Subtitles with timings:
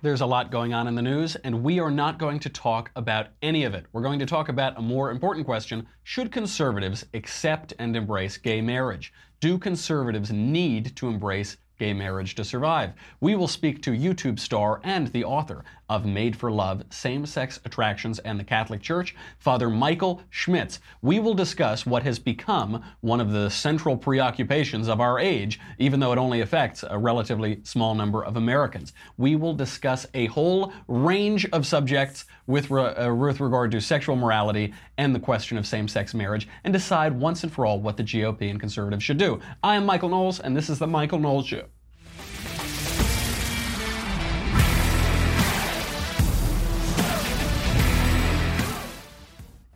[0.00, 2.92] There's a lot going on in the news, and we are not going to talk
[2.94, 3.86] about any of it.
[3.92, 8.60] We're going to talk about a more important question Should conservatives accept and embrace gay
[8.60, 9.12] marriage?
[9.40, 12.92] Do conservatives need to embrace gay marriage to survive?
[13.20, 17.60] We will speak to YouTube star and the author of Made for Love, Same Sex
[17.64, 20.80] Attractions, and the Catholic Church, Father Michael Schmitz.
[21.00, 25.98] We will discuss what has become one of the central preoccupations of our age, even
[25.98, 28.92] though it only affects a relatively small number of Americans.
[29.16, 34.16] We will discuss a whole range of subjects with, re- uh, with regard to sexual
[34.16, 37.96] morality and the question of same sex marriage and decide once and for all what
[37.96, 39.40] the GOP and conservatives should do.
[39.62, 41.67] I am Michael Knowles, and this is The Michael Knowles Show.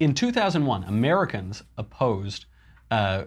[0.02, 2.46] In 2001, Americans opposed
[2.90, 3.26] uh,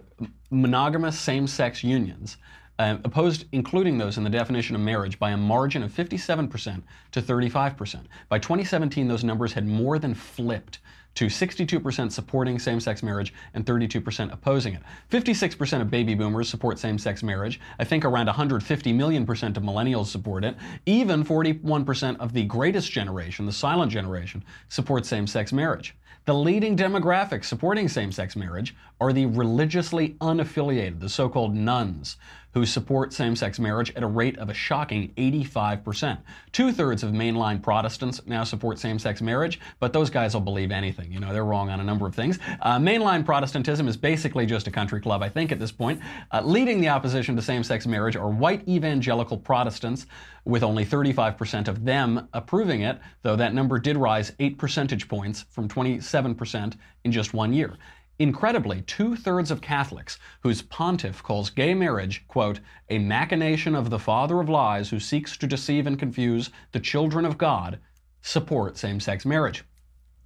[0.50, 2.36] monogamous same sex unions,
[2.78, 7.22] uh, opposed including those in the definition of marriage by a margin of 57% to
[7.22, 8.00] 35%.
[8.28, 10.80] By 2017, those numbers had more than flipped
[11.14, 14.82] to 62% supporting same sex marriage and 32% opposing it.
[15.10, 17.58] 56% of baby boomers support same sex marriage.
[17.78, 20.56] I think around 150 million percent of millennials support it.
[20.84, 25.96] Even 41% of the greatest generation, the silent generation, supports same sex marriage.
[26.26, 32.16] The leading demographics supporting same sex marriage are the religiously unaffiliated, the so called nones,
[32.56, 36.16] who support same sex marriage at a rate of a shocking 85%.
[36.52, 40.70] Two thirds of mainline Protestants now support same sex marriage, but those guys will believe
[40.70, 41.12] anything.
[41.12, 42.38] You know, they're wrong on a number of things.
[42.62, 46.00] Uh, mainline Protestantism is basically just a country club, I think, at this point.
[46.32, 50.06] Uh, leading the opposition to same sex marriage are white evangelical Protestants,
[50.46, 55.44] with only 35% of them approving it, though that number did rise 8 percentage points
[55.50, 57.76] from 27% in just one year.
[58.18, 63.98] Incredibly, two thirds of Catholics, whose pontiff calls gay marriage, quote, a machination of the
[63.98, 67.78] father of lies who seeks to deceive and confuse the children of God,
[68.22, 69.64] support same sex marriage.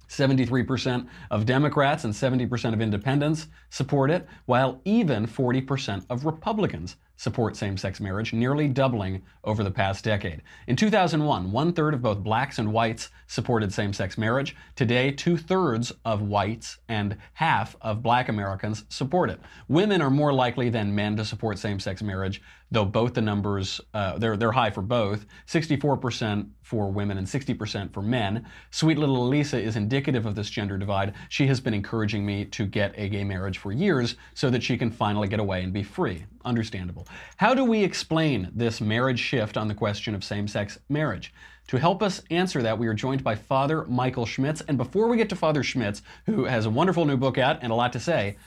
[0.07, 7.55] 73% of Democrats and 70% of independents support it, while even 40% of Republicans support
[7.55, 10.41] same sex marriage, nearly doubling over the past decade.
[10.65, 14.55] In 2001, one third of both blacks and whites supported same sex marriage.
[14.75, 19.39] Today, two thirds of whites and half of black Americans support it.
[19.67, 23.81] Women are more likely than men to support same sex marriage, though both the numbers,
[23.93, 28.45] uh, they're, they're high for both 64% for women and 60% for men.
[28.71, 31.13] Sweet little Elisa is indicative of this gender divide.
[31.29, 34.77] She has been encouraging me to get a gay marriage for years so that she
[34.77, 36.25] can finally get away and be free.
[36.45, 37.07] Understandable.
[37.37, 41.33] How do we explain this marriage shift on the question of same sex marriage?
[41.67, 44.61] To help us answer that, we are joined by Father Michael Schmitz.
[44.61, 47.71] And before we get to Father Schmitz, who has a wonderful new book out and
[47.71, 48.37] a lot to say,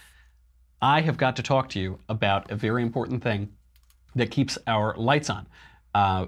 [0.82, 3.52] I have got to talk to you about a very important thing
[4.14, 5.47] that keeps our lights on.
[5.94, 6.26] Uh,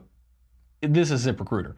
[0.80, 1.74] this is ZipRecruiter.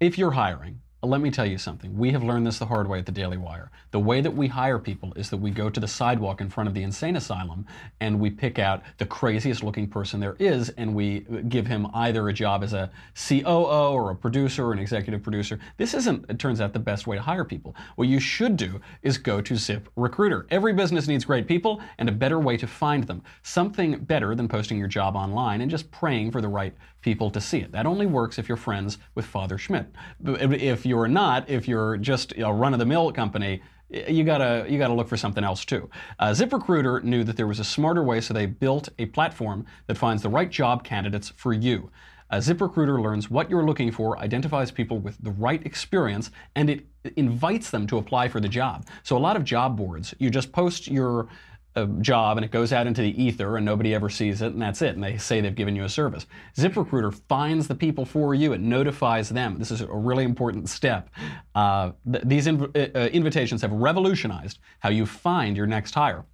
[0.00, 1.98] If you're hiring, let me tell you something.
[1.98, 3.72] We have learned this the hard way at the Daily Wire.
[3.90, 6.68] The way that we hire people is that we go to the sidewalk in front
[6.68, 7.66] of the insane asylum
[8.00, 12.28] and we pick out the craziest looking person there is and we give him either
[12.28, 12.88] a job as a
[13.28, 15.58] COO or a producer or an executive producer.
[15.76, 17.74] This isn't, it turns out, the best way to hire people.
[17.96, 20.46] What you should do is go to Zip Recruiter.
[20.50, 23.22] Every business needs great people and a better way to find them.
[23.42, 27.40] Something better than posting your job online and just praying for the right people to
[27.40, 27.72] see it.
[27.72, 29.90] That only works if you're friends with Father Schmitz.
[30.24, 35.16] If you're not, if you're just a run-of-the-mill company, you gotta you gotta look for
[35.16, 35.88] something else too.
[36.18, 39.96] Uh, ZipRecruiter knew that there was a smarter way, so they built a platform that
[39.96, 41.90] finds the right job candidates for you.
[42.30, 46.80] Uh, ZipRecruiter learns what you're looking for, identifies people with the right experience, and it
[47.16, 48.86] invites them to apply for the job.
[49.02, 51.28] So a lot of job boards, you just post your
[51.74, 54.60] a job and it goes out into the ether and nobody ever sees it and
[54.60, 56.26] that's it and they say they've given you a service.
[56.56, 59.58] ZipRecruiter finds the people for you, it notifies them.
[59.58, 61.08] This is a really important step.
[61.54, 66.24] Uh, th- these inv- uh, uh invitations have revolutionized how you find your next hire.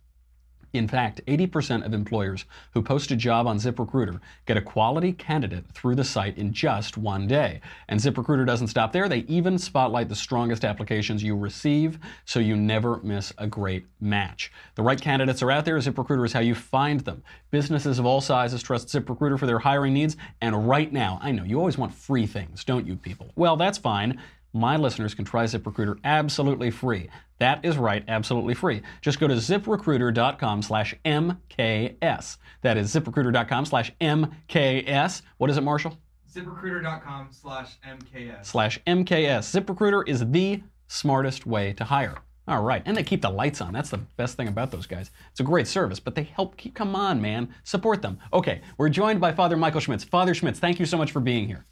[0.72, 5.64] In fact, 80% of employers who post a job on ZipRecruiter get a quality candidate
[5.72, 7.60] through the site in just one day.
[7.88, 9.08] And ZipRecruiter doesn't stop there.
[9.08, 14.52] They even spotlight the strongest applications you receive so you never miss a great match.
[14.74, 15.78] The right candidates are out there.
[15.78, 17.22] ZipRecruiter is how you find them.
[17.50, 20.16] Businesses of all sizes trust ZipRecruiter for their hiring needs.
[20.42, 23.32] And right now, I know you always want free things, don't you people?
[23.36, 24.20] Well, that's fine
[24.52, 27.08] my listeners can try ZipRecruiter absolutely free.
[27.38, 28.82] That is right, absolutely free.
[29.00, 32.38] Just go to ziprecruiter.com slash MKS.
[32.62, 35.22] That is ziprecruiter.com slash MKS.
[35.36, 35.96] What is it, Marshall?
[36.32, 38.46] ZipRecruiter.com slash MKS.
[38.46, 39.62] Slash MKS.
[39.62, 42.16] ZipRecruiter is the smartest way to hire.
[42.48, 43.74] All right, and they keep the lights on.
[43.74, 45.10] That's the best thing about those guys.
[45.30, 48.18] It's a great service, but they help keep, come on, man, support them.
[48.32, 50.02] Okay, we're joined by Father Michael Schmitz.
[50.02, 51.66] Father Schmitz, thank you so much for being here.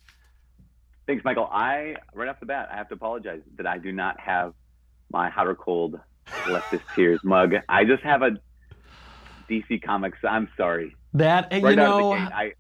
[1.06, 1.49] Thanks, Michael.
[1.50, 4.55] I right off the bat, I have to apologize that I do not have
[5.12, 7.55] my hot or cold leftist tears mug.
[7.69, 8.31] I just have a
[9.49, 10.19] DC Comics.
[10.29, 10.97] I'm sorry.
[11.14, 12.53] That Right you know, gate, I,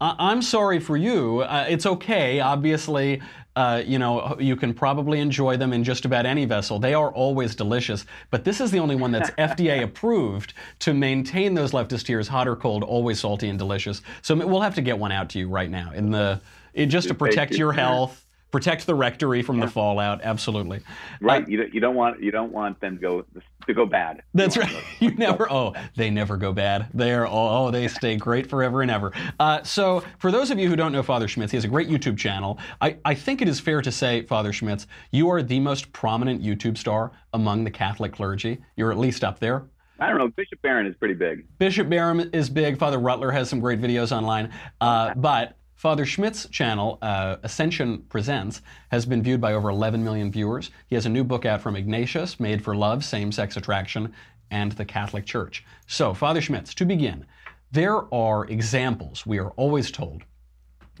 [0.00, 1.40] I- I'm sorry for you.
[1.40, 2.40] Uh, it's okay.
[2.40, 3.20] Obviously,
[3.54, 6.78] uh, you know, you can probably enjoy them in just about any vessel.
[6.78, 8.04] They are always delicious.
[8.30, 12.48] But this is the only one that's FDA approved to maintain those leftist tears, hot
[12.48, 14.02] or cold, always salty and delicious.
[14.22, 16.40] So we'll have to get one out to you right now in the
[16.76, 20.20] it, just to protect your health, protect the rectory from the fallout.
[20.22, 20.80] Absolutely.
[21.20, 21.46] right.
[21.48, 23.24] you, don't, you don't want you don't want them to go
[23.66, 24.22] to go bad.
[24.34, 24.84] That's You right.
[25.00, 25.50] You never.
[25.50, 26.88] Oh, they never go bad.
[26.94, 29.12] They're oh, they stay great forever and ever.
[29.38, 31.88] Uh, so, for those of you who don't know Father Schmitz, he has a great
[31.88, 32.58] YouTube channel.
[32.80, 36.42] I, I think it is fair to say, Father Schmitz, you are the most prominent
[36.42, 38.58] YouTube star among the Catholic clergy.
[38.76, 39.66] You're at least up there.
[39.98, 40.28] I don't know.
[40.28, 41.46] Bishop Barron is pretty big.
[41.58, 42.78] Bishop Barron is big.
[42.78, 44.52] Father Rutler has some great videos online.
[44.80, 50.32] Uh, but Father Schmitz's channel, uh, Ascension Presents, has been viewed by over 11 million
[50.32, 50.70] viewers.
[50.86, 54.14] He has a new book out from Ignatius, Made for Love, Same Sex Attraction,
[54.50, 55.64] and the Catholic Church.
[55.86, 57.26] So, Father Schmitz, to begin,
[57.72, 60.22] there are examples, we are always told,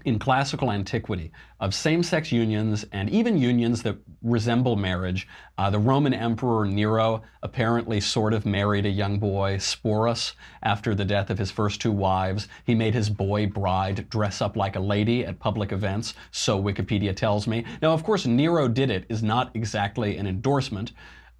[0.04, 5.26] in classical antiquity of same sex unions and even unions that resemble marriage.
[5.58, 11.04] Uh, the Roman Emperor Nero apparently sort of married a young boy, Sporus, after the
[11.04, 12.46] death of his first two wives.
[12.64, 17.16] He made his boy bride dress up like a lady at public events, so Wikipedia
[17.16, 17.64] tells me.
[17.80, 20.92] Now, of course, Nero did it is not exactly an endorsement.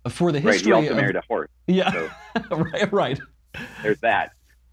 [0.08, 0.54] For the Right.
[0.54, 1.50] history He also of, married a horse.
[1.66, 2.08] yeah,
[2.50, 3.20] right, right.
[3.82, 4.32] There's that.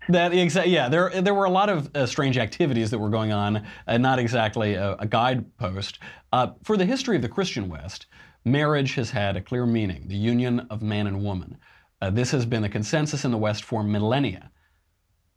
[0.10, 3.32] That exa- yeah, there there were a lot of uh, strange activities that were going
[3.32, 6.00] on, uh, not exactly a, a guidepost.
[6.32, 8.08] Uh, for the history of the Christian West,
[8.44, 11.58] marriage has had a clear meaning: the union of man and woman.
[12.02, 14.52] Uh, this has been the consensus in the West for millennia,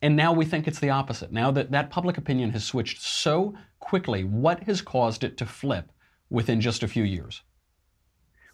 [0.03, 1.31] and now we think it's the opposite.
[1.31, 5.93] Now that that public opinion has switched so quickly, what has caused it to flip
[6.29, 7.43] within just a few years?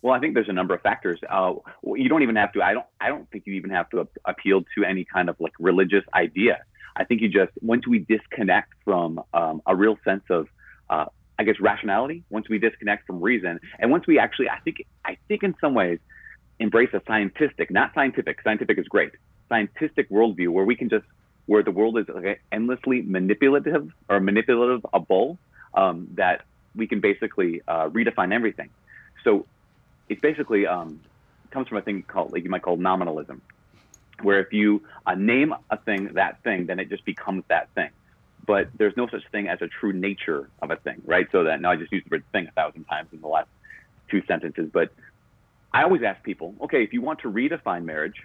[0.03, 1.21] Well, I think there's a number of factors.
[1.29, 1.55] Uh,
[1.85, 2.63] you don't even have to.
[2.63, 2.87] I don't.
[3.01, 6.59] I don't think you even have to appeal to any kind of like religious idea.
[6.97, 10.49] I think you just once we disconnect from um, a real sense of,
[10.91, 11.07] uh,
[11.39, 12.25] I guess, rationality.
[12.31, 15.75] Once we disconnect from reason, and once we actually, I think, I think in some
[15.75, 16.01] ways,
[16.59, 18.43] embrace a scientific, not scientific.
[18.43, 19.13] Scientific is great.
[19.49, 21.07] Scientific worldview where we can just,
[21.47, 25.39] where the world is like, endlessly manipulative or manipulative a bull
[25.75, 26.43] um, that
[26.75, 28.71] we can basically uh, redefine everything.
[29.25, 29.47] So
[30.09, 31.01] it's basically um,
[31.51, 33.43] comes from a thing called like you might call nominalism,
[34.23, 37.91] where if you uh, name a thing that thing, then it just becomes that thing.
[38.45, 41.27] But there's no such thing as a true nature of a thing, right?
[41.31, 43.49] So that now I just used the word thing a thousand times in the last
[44.11, 44.93] two sentences, but
[45.73, 48.17] I always ask people, okay, if you want to redefine marriage,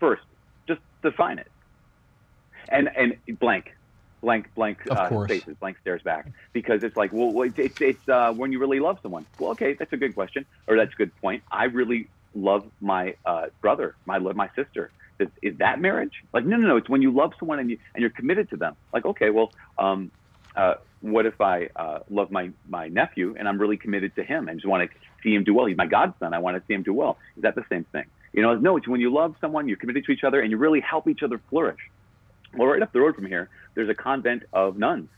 [0.00, 0.22] first
[0.66, 1.50] just define it,
[2.68, 3.74] and and blank,
[4.20, 8.32] blank, blank uh, spaces, blank stares back, because it's like, well, it's it's, it's uh,
[8.32, 9.26] when you really love someone.
[9.38, 11.42] Well, okay, that's a good question, or that's a good point.
[11.50, 14.90] I really love my uh, brother, my love my sister.
[15.18, 16.24] Is, is that marriage?
[16.32, 16.76] Like, no, no, no.
[16.76, 18.76] It's when you love someone and you and you're committed to them.
[18.92, 20.10] Like, okay, well, um,
[20.56, 24.48] uh, what if I uh, love my my nephew and I'm really committed to him
[24.48, 25.66] and just want to see him do well?
[25.66, 26.32] He's my godson.
[26.32, 27.18] I want to see him do well.
[27.36, 28.04] Is that the same thing?
[28.32, 28.76] You know, no.
[28.76, 31.22] It's when you love someone, you're committed to each other, and you really help each
[31.22, 31.80] other flourish.
[32.54, 35.08] Well, right up the road from here, there's a convent of nuns,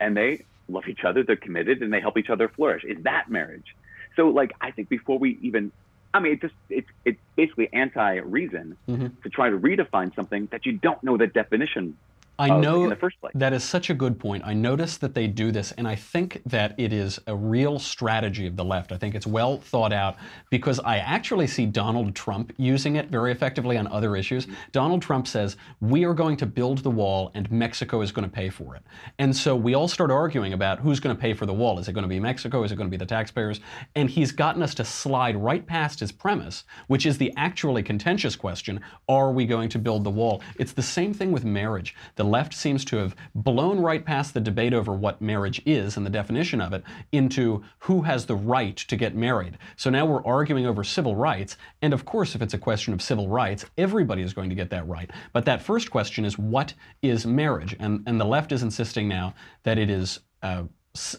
[0.00, 1.22] and they love each other.
[1.22, 2.84] They're committed, and they help each other flourish.
[2.84, 3.74] Is that marriage?
[4.14, 5.72] So, like, I think before we even,
[6.14, 9.22] I mean, it just it's it's basically anti-reason Mhm.
[9.22, 11.96] to try to redefine something that you don't know the definition
[12.38, 13.32] I of know in the first place.
[13.34, 14.42] That is such a good point.
[14.46, 18.46] I notice that they do this, and I think that it is a real strategy
[18.46, 18.92] of the left.
[18.92, 20.16] I think it's well thought out
[20.50, 24.46] because I actually see Donald Trump using it very effectively on other issues.
[24.72, 28.34] Donald Trump says, We are going to build the wall, and Mexico is going to
[28.34, 28.82] pay for it.
[29.18, 31.78] And so we all start arguing about who's going to pay for the wall.
[31.78, 32.62] Is it going to be Mexico?
[32.62, 33.60] Is it going to be the taxpayers?
[33.94, 38.36] And he's gotten us to slide right past his premise, which is the actually contentious
[38.36, 40.42] question Are we going to build the wall?
[40.58, 41.94] It's the same thing with marriage.
[42.16, 46.04] The left seems to have blown right past the debate over what marriage is and
[46.04, 49.58] the definition of it into who has the right to get married.
[49.76, 51.56] So now we're arguing over civil rights.
[51.82, 54.70] And of course, if it's a question of civil rights, everybody is going to get
[54.70, 55.10] that right.
[55.32, 57.76] But that first question is what is marriage?
[57.80, 60.20] And, and the left is insisting now that it is.
[60.42, 60.64] Uh,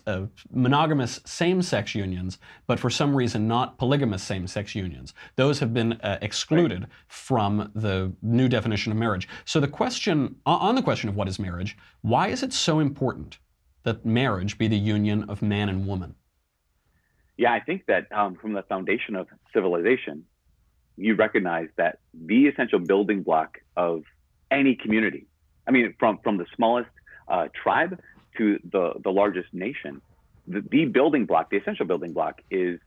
[0.05, 5.13] uh, monogamous same-sex unions, but for some reason not polygamous same-sex unions.
[5.36, 9.27] Those have been uh, excluded from the new definition of marriage.
[9.46, 12.79] So the question, on on the question of what is marriage, why is it so
[12.79, 13.39] important
[13.84, 16.15] that marriage be the union of man and woman?
[17.38, 20.25] Yeah, I think that um, from the foundation of civilization,
[20.98, 24.03] you recognize that the essential building block of
[24.50, 25.27] any community,
[25.67, 26.89] I mean, from, from the smallest
[27.27, 28.00] uh, tribe
[28.38, 30.01] to the, the largest nation,
[30.48, 32.79] the, the building block, the essential building block, is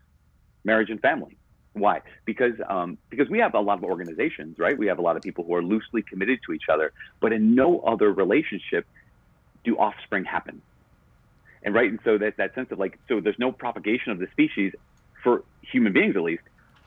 [0.65, 1.37] marriage and family.
[1.73, 2.03] Why?
[2.25, 4.77] Because um, because we have a lot of organizations, right?
[4.77, 7.55] We have a lot of people who are loosely committed to each other, but in
[7.55, 8.87] no other relationship
[9.63, 10.63] do offspring happen.
[11.63, 14.27] And right, and so that that sense of like, so there's no propagation of the
[14.33, 14.73] species
[15.23, 16.43] for human beings at least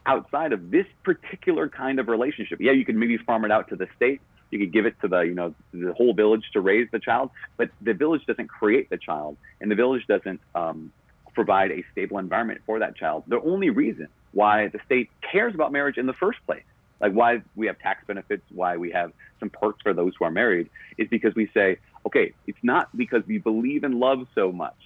[0.06, 2.60] outside of this particular kind of relationship.
[2.60, 4.22] Yeah, you could maybe farm it out to the state.
[4.54, 7.32] You could give it to the you know the whole village to raise the child,
[7.58, 10.94] but the village doesn't create the child, and the village doesn't um,
[11.34, 13.24] provide a stable environment for that child.
[13.28, 16.62] The only reason why the state cares about marriage in the first place,
[17.02, 20.32] like why we have tax benefits, why we have some perks for those who are
[20.32, 20.70] married,
[21.00, 24.78] is because we say, okay, it's not because we believe in love so much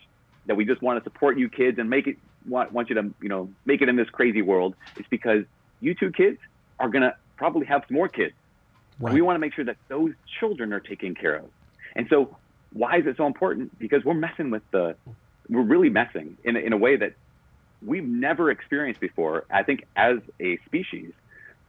[0.46, 3.14] that we just want to support you kids and make it want, want you to
[3.22, 4.76] you know make it in this crazy world.
[4.96, 5.44] It's because
[5.82, 6.38] you two kids
[6.80, 8.34] are gonna probably have more kids.
[9.00, 9.14] Right.
[9.14, 11.50] We want to make sure that those children are taken care of.
[11.96, 12.36] And so,
[12.74, 13.78] why is it so important?
[13.80, 14.96] Because we're messing with the,
[15.50, 17.14] we're really messing in a, in a way that
[17.86, 19.46] we've never experienced before.
[19.52, 21.14] I think as a species,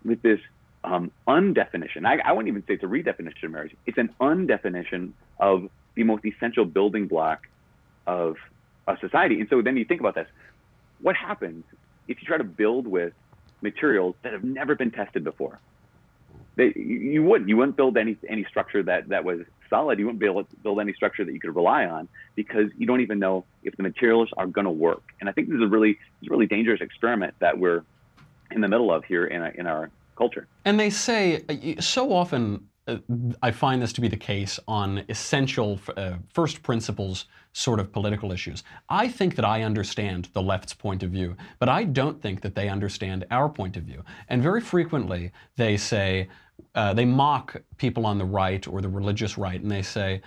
[0.04, 0.40] with this
[0.84, 2.06] um, undefinition.
[2.06, 3.76] I, I wouldn't even say it's a redefinition of marriage.
[3.86, 7.48] It's an undefinition of the most essential building block
[8.06, 8.36] of
[8.86, 9.40] a society.
[9.40, 10.28] And so then you think about this:
[11.00, 11.64] what happens
[12.06, 13.12] if you try to build with
[13.60, 15.58] materials that have never been tested before?
[16.58, 17.48] They, you wouldn't.
[17.48, 20.00] You wouldn't build any any structure that that was solid.
[20.00, 23.20] You wouldn't to build any structure that you could rely on because you don't even
[23.20, 25.04] know if the materials are going to work.
[25.20, 27.84] And I think this is a really this is a really dangerous experiment that we're
[28.50, 30.48] in the middle of here in our, in our culture.
[30.64, 32.96] And they say uh, so often uh,
[33.40, 38.32] I find this to be the case on essential uh, first principles sort of political
[38.32, 38.62] issues.
[38.88, 42.54] I think that I understand the left's point of view, but I don't think that
[42.54, 44.02] they understand our point of view.
[44.28, 46.28] And very frequently they say,
[46.74, 50.22] uh, they mock people on the right or the religious right, and they say,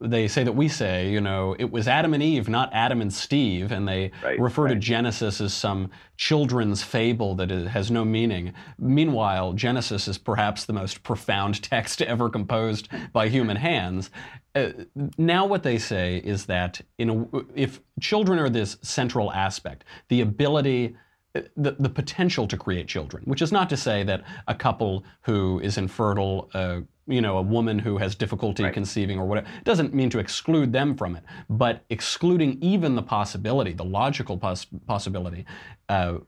[0.00, 3.12] they say that we say, you know, it was Adam and Eve, not Adam and
[3.12, 4.74] Steve, and they right, refer right.
[4.74, 8.52] to Genesis as some children's fable that has no meaning.
[8.78, 14.10] Meanwhile, Genesis is perhaps the most profound text ever composed by human hands.
[14.54, 14.70] Uh,
[15.16, 20.96] now, what they say is that a, if children are this central aspect, the ability
[21.34, 25.58] the, the potential to create children, which is not to say that a couple who
[25.60, 28.72] is infertile, uh, you know, a woman who has difficulty right.
[28.72, 33.72] conceiving or whatever, doesn't mean to exclude them from it, but excluding even the possibility,
[33.72, 35.44] the logical pos- possibility.
[35.88, 36.18] Uh,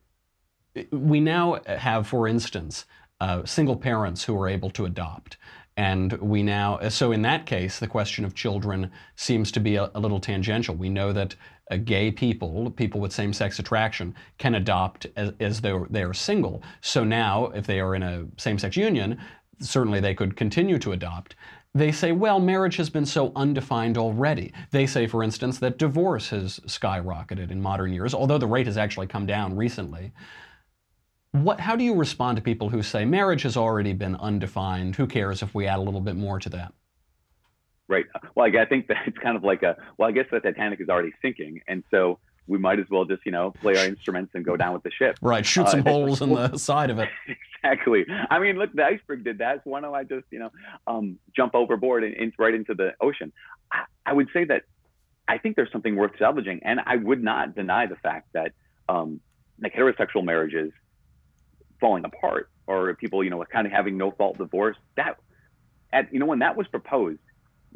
[0.90, 2.84] we now have, for instance,
[3.20, 5.36] uh, single parents who are able to adopt.
[5.78, 9.90] And we now, so in that case, the question of children seems to be a,
[9.94, 10.74] a little tangential.
[10.74, 11.36] We know that
[11.70, 16.62] uh, gay people, people with same sex attraction, can adopt as, as they're, they're single.
[16.80, 19.18] So now, if they are in a same sex union,
[19.60, 21.34] certainly they could continue to adopt.
[21.74, 24.52] They say, well, marriage has been so undefined already.
[24.70, 28.78] They say, for instance, that divorce has skyrocketed in modern years, although the rate has
[28.78, 30.12] actually come down recently.
[31.32, 34.96] What, how do you respond to people who say marriage has already been undefined?
[34.96, 36.72] Who cares if we add a little bit more to that?
[37.88, 38.04] Right.
[38.34, 40.88] Well, I think that it's kind of like a, well, I guess the Titanic is
[40.88, 41.60] already sinking.
[41.68, 44.72] And so we might as well just, you know, play our instruments and go down
[44.72, 45.18] with the ship.
[45.20, 45.44] Right.
[45.44, 47.08] Shoot some uh, holes in the side of it.
[47.62, 48.04] exactly.
[48.30, 49.62] I mean, look, the iceberg did that.
[49.64, 50.50] So why don't I just, you know,
[50.86, 53.32] um, jump overboard and, and, right into the ocean?
[53.72, 54.62] I, I, would say that
[55.28, 56.60] I think there's something worth salvaging.
[56.64, 58.52] And I would not deny the fact that,
[58.88, 59.20] um,
[59.60, 60.72] like heterosexual marriages
[61.80, 65.18] falling apart or people, you know, kind of having no fault divorce, that,
[65.92, 67.20] at, you know, when that was proposed,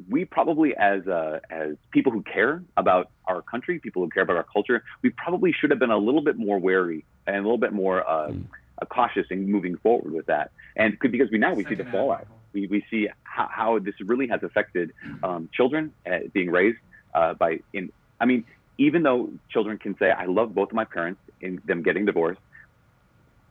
[0.08, 4.36] we probably as uh, as people who care about our country, people who care about
[4.36, 7.58] our culture, we probably should have been a little bit more wary and a little
[7.58, 8.44] bit more uh, mm.
[8.88, 10.52] cautious in moving forward with that.
[10.76, 14.28] And because we now we see the fallout, we, we see how, how this really
[14.28, 14.92] has affected
[15.22, 16.78] um, children uh, being raised
[17.14, 17.92] uh, by in.
[18.20, 18.44] I mean,
[18.78, 22.40] even though children can say, "I love both of my parents," in them getting divorced,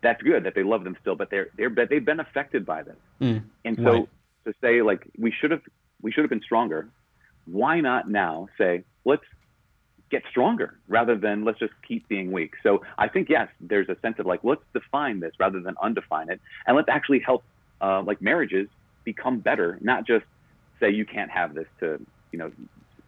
[0.01, 2.98] that's good that they love them still, but they're they're they've been affected by this,
[3.22, 3.43] mm.
[3.65, 3.91] and so.
[3.91, 4.10] Right.
[4.46, 5.62] To say like we should have
[6.01, 6.88] we should have been stronger.
[7.46, 9.24] Why not now say, let's
[10.12, 12.53] get stronger rather than let's just keep being weak?
[12.63, 16.29] So I think, yes, there's a sense of like, let's define this rather than undefine
[16.29, 16.39] it.
[16.65, 17.44] And let's actually help
[17.82, 18.68] uh, like marriages
[19.03, 20.25] become better, not just
[20.79, 22.00] say you can't have this to,
[22.32, 22.51] you know,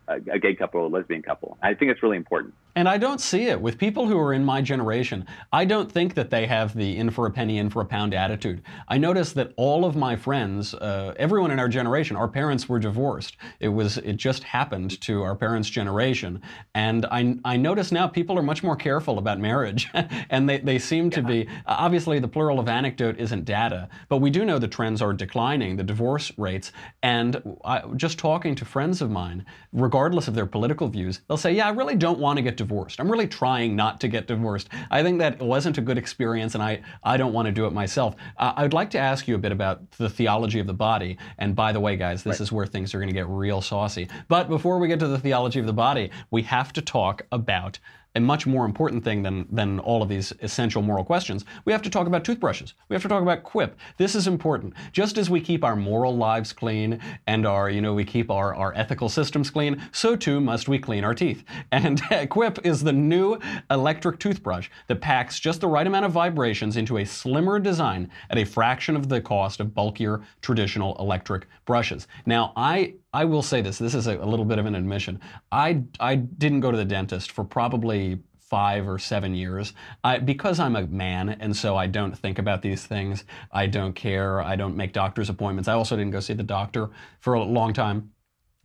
[0.08, 1.58] a, a gay couple or a lesbian couple.
[1.62, 2.54] I think it's really important.
[2.76, 3.60] And I don't see it.
[3.60, 7.10] With people who are in my generation, I don't think that they have the in
[7.10, 8.62] for a penny, in for a pound attitude.
[8.88, 12.80] I notice that all of my friends, uh, everyone in our generation, our parents were
[12.80, 13.36] divorced.
[13.60, 16.42] It was, it just happened to our parents' generation.
[16.74, 19.90] And I, I notice now people are much more careful about marriage.
[20.30, 21.12] and they, they seem yeah.
[21.12, 25.02] to be, obviously, the plural of anecdote isn't data, but we do know the trends
[25.02, 26.72] are declining, the divorce rates.
[27.04, 31.54] And I, just talking to friends of mine, regardless of their political views, they'll say,
[31.54, 33.00] yeah, I really don't want to get divorced.
[33.00, 34.70] I'm really trying not to get divorced.
[34.92, 37.74] I think that wasn't a good experience, and I, I don't want to do it
[37.74, 38.16] myself.
[38.38, 41.18] Uh, I'd like to ask you a bit about the theology of the body.
[41.40, 42.42] And by the way, guys, this Right.
[42.42, 44.08] is where things are going to get real saucy.
[44.28, 47.80] But before we get to the theology of the body, we have to talk about
[48.16, 51.46] a much more important thing than, than all of these essential moral questions.
[51.66, 52.74] We have to talk about toothbrushes.
[52.90, 53.78] We have to talk about quip.
[53.98, 54.74] This is important.
[54.92, 58.54] Just as we keep our moral lives clean and our, you know, we keep our,
[58.54, 61.44] our ethical systems clean, so too must we clean our teeth.
[61.72, 63.40] And uh, quip is the new
[63.70, 68.38] electric toothbrush that packs just the right amount of vibrations into a slimmer design at
[68.38, 72.08] a fraction of the cost of bulkier traditional electric brushes.
[72.26, 73.78] Now, I I will say this.
[73.78, 75.20] This is a, a little bit of an admission.
[75.52, 79.72] I I didn't go to the dentist for probably five or seven years
[80.04, 83.24] I, because I'm a man and so I don't think about these things.
[83.54, 84.42] I don't care.
[84.42, 85.70] I don't make doctor's appointments.
[85.70, 86.90] I also didn't go see the doctor
[87.22, 88.12] for a long time.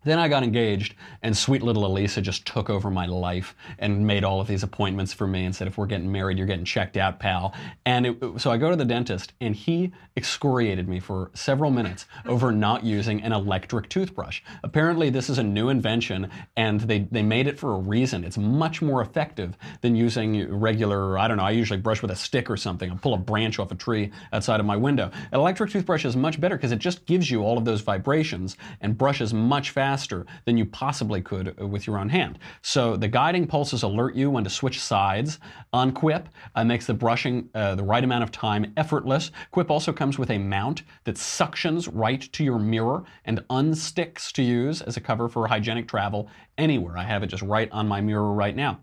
[0.06, 4.22] Then I got engaged, and sweet little Elisa just took over my life and made
[4.22, 6.96] all of these appointments for me and said, if we're getting married, you're getting checked
[6.96, 7.52] out, pal.
[7.84, 12.06] And it, so I go to the dentist, and he excoriated me for several minutes
[12.24, 14.42] over not using an electric toothbrush.
[14.62, 18.22] Apparently, this is a new invention, and they, they made it for a reason.
[18.22, 22.16] It's much more effective than using regular, I don't know, I usually brush with a
[22.16, 22.92] stick or something.
[22.92, 25.10] I'll pull a branch off a tree outside of my window.
[25.32, 28.56] An electric toothbrush is much better because it just gives you all of those vibrations
[28.80, 29.95] and brushes much faster
[30.44, 32.38] than you possibly could uh, with your own hand.
[32.62, 35.38] So the guiding pulses alert you when to switch sides
[35.72, 36.28] on Quip.
[36.54, 39.30] Uh, makes the brushing uh, the right amount of time effortless.
[39.50, 44.42] Quip also comes with a mount that suctions right to your mirror and unsticks to
[44.42, 46.96] use as a cover for hygienic travel anywhere.
[46.96, 48.80] I have it just right on my mirror right now.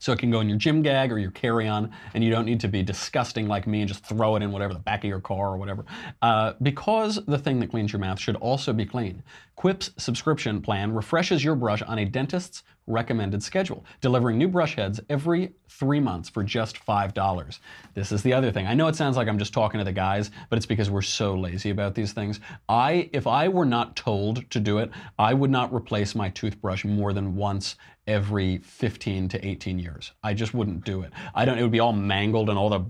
[0.00, 2.58] So it can go in your gym gag or your carry-on, and you don't need
[2.60, 5.20] to be disgusting like me and just throw it in whatever the back of your
[5.20, 5.84] car or whatever.
[6.22, 9.22] Uh, because the thing that cleans your mouth should also be clean.
[9.56, 15.00] Quip's subscription plan refreshes your brush on a dentist's recommended schedule, delivering new brush heads
[15.08, 17.60] every three months for just five dollars.
[17.94, 18.66] This is the other thing.
[18.66, 21.02] I know it sounds like I'm just talking to the guys, but it's because we're
[21.02, 22.40] so lazy about these things.
[22.68, 26.84] I, if I were not told to do it, I would not replace my toothbrush
[26.84, 27.76] more than once
[28.06, 30.12] every 15 to 18 years.
[30.22, 31.12] I just wouldn't do it.
[31.34, 31.58] I don't.
[31.58, 32.84] It would be all mangled and all the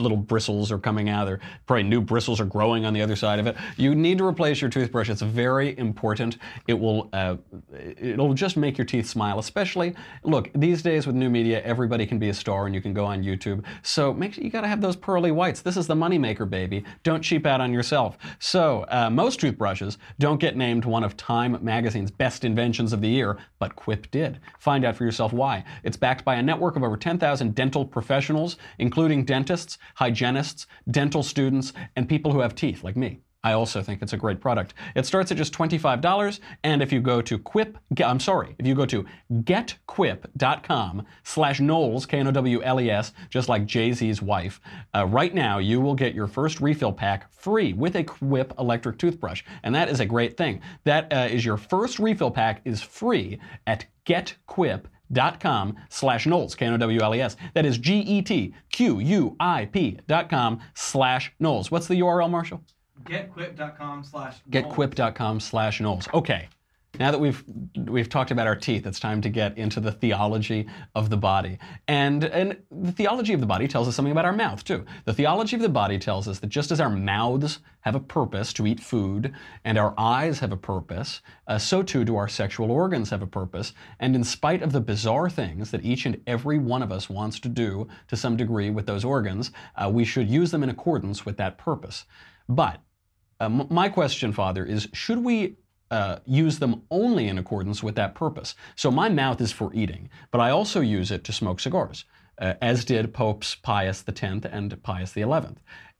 [0.00, 1.26] little bristles are coming out.
[1.26, 3.56] There probably new bristles are growing on the other side of it.
[3.76, 5.08] You need to replace your toothbrush.
[5.08, 6.38] It's very important.
[6.66, 7.08] It will.
[7.12, 7.36] Uh,
[8.00, 9.38] it'll just make your teeth smile.
[9.38, 12.94] Especially, look these days with new media, everybody can be a star and you can
[12.94, 13.64] go on YouTube.
[13.82, 15.62] So make sure you got to have those pearly whites.
[15.62, 16.84] This is the moneymaker, baby.
[17.02, 18.16] Don't cheap out on yourself.
[18.38, 23.08] So uh, most toothbrushes don't get named one of Time Magazine's best inventions of the
[23.08, 24.38] year, but Quip did.
[24.58, 25.64] Find out for yourself why.
[25.82, 31.72] It's backed by a network of over 10,000 dental professionals, including dentists, hygienists, dental students,
[31.94, 33.20] and people who have teeth, like me.
[33.46, 34.74] I also think it's a great product.
[34.96, 38.74] It starts at just $25, and if you go to Quip, I'm sorry, if you
[38.74, 44.60] go to getquip.com slash Knowles, K-N-O-W-L-E-S, just like Jay-Z's wife,
[44.96, 48.98] uh, right now you will get your first refill pack free with a Quip electric
[48.98, 50.60] toothbrush, and that is a great thing.
[50.82, 56.54] That uh, is your first refill pack is free at getquip.com dot com slash Knowles,
[56.54, 57.36] K-N-O-W-L-E-S.
[57.54, 58.50] That is G-E-T-Q-U-I-P
[60.06, 61.70] dot com slash Knowles.
[61.70, 62.62] What's the URL, Marshall?
[63.04, 66.08] Getquip.com slash Getquip.com slash Knowles.
[66.14, 66.48] Okay.
[66.98, 67.44] Now that we've
[67.76, 71.58] we've talked about our teeth, it's time to get into the theology of the body.
[71.88, 74.84] And and the theology of the body tells us something about our mouth too.
[75.04, 78.52] The theology of the body tells us that just as our mouths have a purpose
[78.54, 79.32] to eat food,
[79.64, 83.26] and our eyes have a purpose, uh, so too do our sexual organs have a
[83.26, 83.72] purpose.
[84.00, 87.38] And in spite of the bizarre things that each and every one of us wants
[87.40, 91.24] to do to some degree with those organs, uh, we should use them in accordance
[91.24, 92.06] with that purpose.
[92.48, 92.80] But
[93.40, 95.56] uh, m- my question, Father, is should we
[95.90, 98.54] uh, use them only in accordance with that purpose?
[98.74, 102.04] So my mouth is for eating, but I also use it to smoke cigars,
[102.40, 105.24] uh, as did Popes Pius X and Pius XI.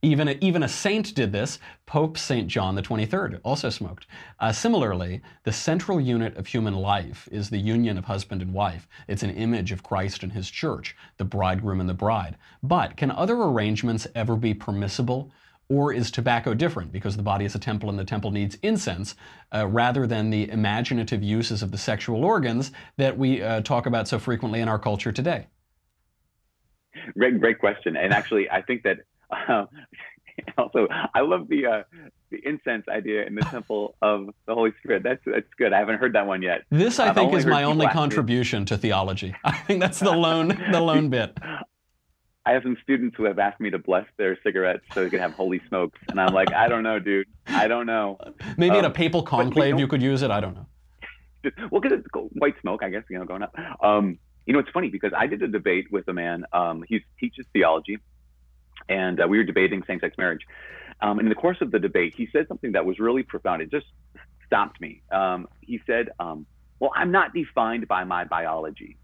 [0.03, 1.59] Even a, even a saint did this.
[1.87, 2.47] Pope St.
[2.49, 4.07] John 23rd also smoked.
[4.39, 8.87] Uh, similarly, the central unit of human life is the union of husband and wife.
[9.09, 12.37] It's an image of Christ and his church, the bridegroom and the bride.
[12.63, 15.33] But can other arrangements ever be permissible?
[15.69, 19.17] Or is tobacco different because the body is a temple and the temple needs incense
[19.53, 24.07] uh, rather than the imaginative uses of the sexual organs that we uh, talk about
[24.07, 25.49] so frequently in our culture today?
[27.19, 27.97] Great, great question.
[27.97, 28.99] And actually, I think that
[29.31, 29.67] uh,
[30.59, 31.83] also I love the uh,
[32.31, 35.03] the incense idea in the temple of the Holy Spirit.
[35.03, 35.73] That's that's good.
[35.73, 36.63] I haven't heard that one yet.
[36.71, 39.35] This, I I've think, is my only contribution to theology.
[39.45, 41.37] I think that's the lone the lone bit.
[42.47, 45.19] I have some students who have asked me to bless their cigarettes so they can
[45.19, 47.27] have holy smokes, and I'm like, I don't know, dude.
[47.49, 48.19] I don't know.
[48.57, 50.31] Maybe in a Um, papal conclave you could use it.
[50.31, 50.67] I don't know.
[51.43, 53.55] Just, well, because it's white smoke, I guess, you know, going up.
[53.83, 56.45] Um, you know, it's funny because I did a debate with a man.
[56.53, 57.99] Um, he teaches theology,
[58.89, 60.43] and uh, we were debating same-sex marriage.
[61.01, 63.61] Um, and in the course of the debate, he said something that was really profound.
[63.61, 63.87] It just
[64.47, 65.03] stopped me.
[65.11, 66.47] Um, he said, um,
[66.79, 68.97] "Well, I'm not defined by my biology."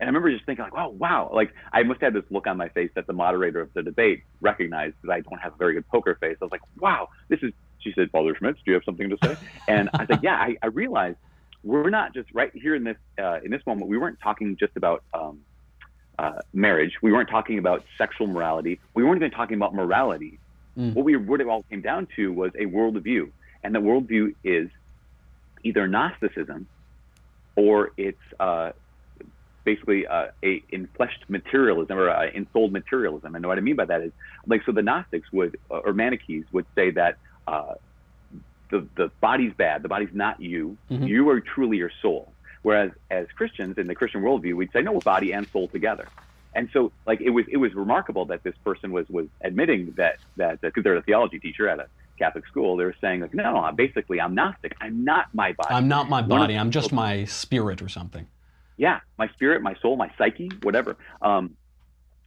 [0.00, 2.56] And I remember just thinking, like, "Wow, wow!" Like I must have this look on
[2.56, 5.74] my face that the moderator of the debate recognized because I don't have a very
[5.74, 6.36] good poker face.
[6.40, 9.18] I was like, "Wow, this is." She said, "Father Schmitz, do you have something to
[9.22, 9.36] say?"
[9.68, 11.18] And I said, "Yeah." I, I realized
[11.62, 13.88] we're not just right here in this uh, in this moment.
[13.88, 15.40] We weren't talking just about um,
[16.18, 16.92] uh, marriage.
[17.02, 18.80] We weren't talking about sexual morality.
[18.94, 20.38] We weren't even talking about morality.
[20.76, 20.94] Mm.
[20.94, 23.30] What we what it all came down to was a worldview,
[23.62, 24.68] and the worldview is
[25.62, 26.66] either Gnosticism
[27.56, 28.72] or it's uh,
[29.64, 33.34] basically uh, a infleshed materialism or uh, ensouled materialism.
[33.34, 34.12] And what I mean by that is,
[34.46, 37.74] like, so the Gnostics would, uh, or Manichees would say that uh,
[38.70, 40.76] the the body's bad, the body's not you.
[40.90, 41.06] Mm-hmm.
[41.06, 42.32] You are truly your soul.
[42.62, 46.08] Whereas as Christians in the Christian worldview, we'd say no, body and soul together.
[46.54, 50.16] And so, like, it was it was remarkable that this person was was admitting that
[50.36, 53.60] that because they're a theology teacher at a Catholic school, they were saying like, no,
[53.60, 54.76] no, basically, I'm Gnostic.
[54.80, 55.74] I'm not my body.
[55.74, 56.54] I'm not my body.
[56.56, 58.26] I'm just my spirit or something.
[58.76, 60.96] Yeah, my spirit, my soul, my psyche, whatever.
[61.22, 61.56] Um,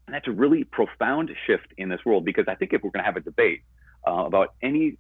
[0.08, 3.04] and that's a really profound shift in this world because I think if we're going
[3.04, 3.64] to have a debate
[4.08, 4.98] uh, about any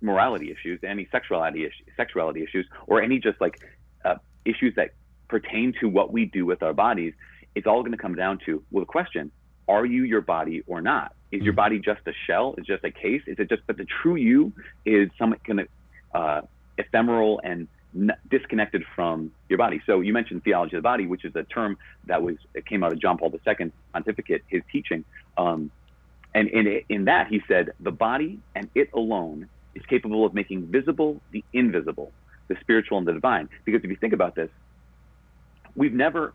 [0.00, 3.60] morality issues, any sexuality issues, sexuality issues, or any just like
[4.04, 4.90] uh, issues that
[5.28, 7.12] pertain to what we do with our bodies,
[7.54, 9.30] it's all going to come down to well, the question:
[9.68, 11.12] Are you your body or not?
[11.30, 11.56] Is your mm-hmm.
[11.56, 12.54] body just a shell?
[12.56, 13.22] Is just a case?
[13.26, 13.62] Is it just?
[13.66, 14.52] But the true you
[14.86, 15.68] is some kind of
[16.14, 16.40] uh,
[16.78, 17.68] ephemeral and
[18.30, 19.80] disconnected from your body.
[19.86, 22.82] So you mentioned theology of the body, which is a term that was it came
[22.82, 25.04] out of John Paul II pontificate, his teaching.
[25.36, 25.70] Um,
[26.34, 30.66] and in, in that, he said, the body and it alone is capable of making
[30.66, 32.12] visible the invisible,
[32.48, 33.48] the spiritual and the divine.
[33.64, 34.50] Because if you think about this,
[35.74, 36.34] we've never,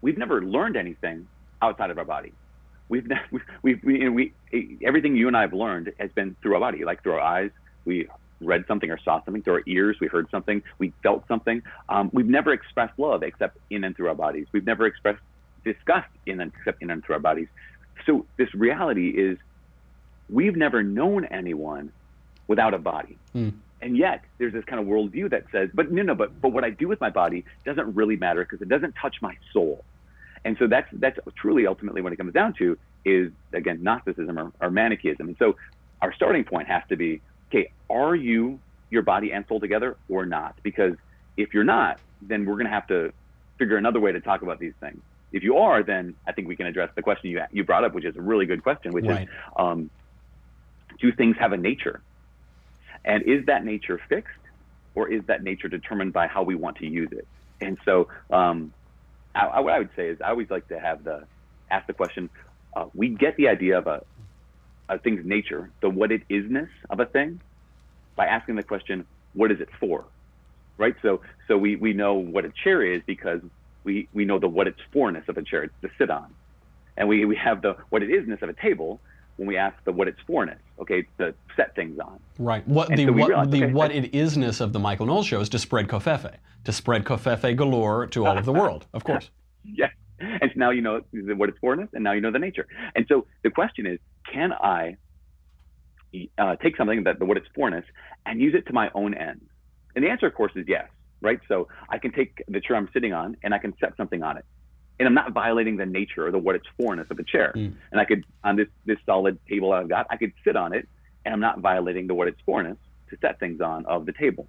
[0.00, 1.28] we've never learned anything
[1.60, 2.32] outside of our body.
[2.88, 3.22] We've, never,
[3.62, 4.32] we've, we, we,
[4.84, 7.50] everything you and I have learned has been through our body, like through our eyes.
[7.84, 8.08] We
[8.44, 9.96] read something or saw something through our ears.
[10.00, 10.62] We heard something.
[10.78, 11.62] We felt something.
[11.88, 14.46] Um, we've never expressed love except in and through our bodies.
[14.52, 15.20] We've never expressed
[15.64, 17.48] disgust in and except in and through our bodies.
[18.06, 19.38] So this reality is
[20.28, 21.92] we've never known anyone
[22.48, 23.16] without a body.
[23.34, 23.54] Mm.
[23.80, 26.64] And yet there's this kind of worldview that says, but no, no, but, but what
[26.64, 29.84] I do with my body doesn't really matter because it doesn't touch my soul.
[30.44, 34.52] And so that's, that's truly ultimately what it comes down to is, again, Gnosticism or,
[34.60, 35.28] or Manichaeism.
[35.28, 35.56] And so
[36.00, 37.20] our starting point has to be,
[37.52, 38.58] okay, are you
[38.90, 40.56] your body and soul together or not?
[40.62, 40.94] Because
[41.36, 43.12] if you're not, then we're going to have to
[43.58, 45.00] figure another way to talk about these things.
[45.32, 47.94] If you are, then I think we can address the question you you brought up,
[47.94, 49.22] which is a really good question, which right.
[49.22, 49.90] is, um,
[51.00, 52.02] do things have a nature?
[53.04, 54.32] And is that nature fixed
[54.94, 57.26] or is that nature determined by how we want to use it?
[57.60, 58.72] And so, um,
[59.34, 61.24] I, I, what I would say is I always like to have the
[61.70, 62.28] ask the question.
[62.76, 64.04] Uh, we get the idea of a,
[64.92, 67.40] a thing's nature, the what it isness of a thing,
[68.16, 70.04] by asking the question, what is it for?
[70.78, 70.94] Right.
[71.02, 73.40] So, so we, we know what a chair is because
[73.84, 75.64] we, we know the what it's forness of a chair.
[75.64, 76.32] It's to sit on,
[76.96, 79.00] and we, we have the what it isness of a table
[79.36, 82.18] when we ask the what it's forness, okay, to set things on.
[82.38, 82.66] Right.
[82.66, 85.26] What and the so what realize, the okay, what it isness of the Michael Knowles
[85.26, 89.04] show is to spread covfefe, to spread covfefe galore to all of the world, of
[89.04, 89.30] course.
[89.64, 89.90] yes.
[90.40, 92.66] And so now you know what it's forness, and now you know the nature.
[92.94, 93.98] And so the question is,
[94.32, 94.96] can I
[96.38, 97.84] uh, take something that the what it's forness
[98.26, 99.44] and use it to my own ends?
[99.94, 100.88] And the answer, of course, is yes.
[101.20, 101.38] Right.
[101.46, 104.38] So I can take the chair I'm sitting on and I can set something on
[104.38, 104.44] it
[104.98, 107.52] and I'm not violating the nature or the what it's forness of the chair.
[107.56, 107.74] Mm.
[107.90, 110.88] And I could on this this solid table I've got, I could sit on it,
[111.24, 112.76] and I'm not violating the what it's forness
[113.10, 114.46] to set things on of the table.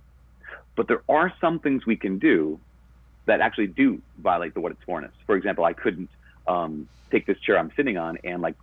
[0.75, 2.59] But there are some things we can do
[3.25, 5.11] that actually do violate the what it's forness.
[5.25, 6.09] For example, I couldn't
[6.47, 8.55] um, take this chair I'm sitting on and like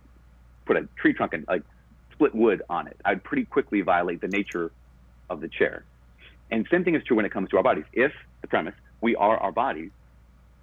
[0.65, 1.63] put a tree trunk and like
[2.11, 2.97] split wood on it.
[3.03, 4.71] I'd pretty quickly violate the nature
[5.29, 5.83] of the chair.
[6.51, 7.85] And same thing is true when it comes to our bodies.
[7.93, 9.91] If the premise we are our bodies,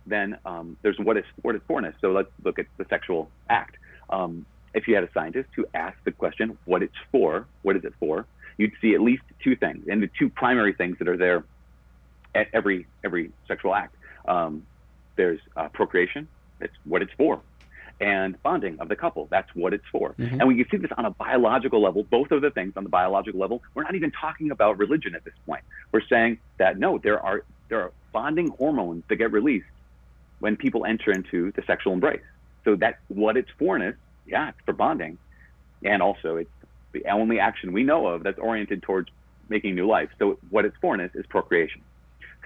[0.07, 1.95] then um, there's what is what is forness.
[2.01, 3.77] So let's look at the sexual act.
[4.11, 7.85] Um, if you had a scientist who asked the question, what it's for, what is
[7.85, 8.27] it for,
[8.59, 11.45] you'd see at least two things, and the two primary things that are there
[12.35, 13.95] at every every sexual act.
[14.27, 14.67] Um,
[15.17, 16.29] there's uh, procreation,
[16.61, 17.41] that's what it's for,
[18.01, 20.15] and bonding of the couple, that's what it's for.
[20.19, 20.41] Mm-hmm.
[20.41, 22.91] And we can see this on a biological level, both of the things on the
[22.91, 23.63] biological level.
[23.75, 25.65] We're not even talking about religion at this point.
[25.93, 29.67] We're saying that no, there are there are bonding hormones that get released
[30.39, 32.23] when people enter into the sexual embrace.
[32.65, 33.95] So that's what it's for is,
[34.27, 35.19] yeah, it's for bonding.
[35.85, 36.51] And also it's
[36.93, 39.11] the only action we know of that's oriented towards
[39.49, 40.11] making new life.
[40.19, 41.83] So what it's forness is procreation.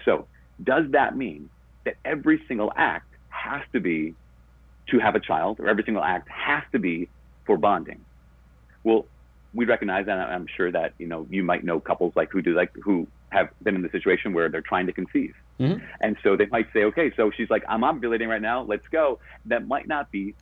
[0.04, 0.26] So
[0.62, 1.48] does that mean
[1.84, 4.14] that every single act has to be
[4.88, 7.08] to have a child, or every single act has to be
[7.46, 8.00] for bonding.
[8.84, 9.06] Well,
[9.54, 10.18] we recognize, that.
[10.18, 13.48] I'm sure that you know you might know couples like who do like who have
[13.62, 15.80] been in the situation where they're trying to conceive, Mhm.
[16.00, 19.18] and so they might say, okay, so she's like, I'm ovulating right now, let's go.
[19.46, 20.34] That might not be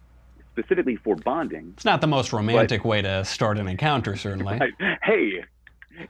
[0.52, 1.72] specifically for bonding.
[1.76, 4.58] It's not the most romantic way to start an encounter, certainly.
[4.80, 5.44] Like, hey,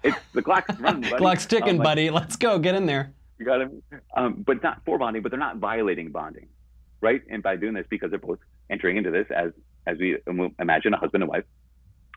[0.02, 1.16] it's the clock's running, buddy.
[1.18, 2.10] Clock's ticking, Um, like, buddy.
[2.10, 2.58] Let's go.
[2.58, 3.12] Get in there.
[3.40, 3.70] You got it.
[4.14, 6.48] Um, but not for bonding, but they're not violating bonding,
[7.00, 7.22] right?
[7.30, 9.52] And by doing this, because they're both entering into this as
[9.86, 10.18] as we
[10.58, 11.44] imagine a husband and wife,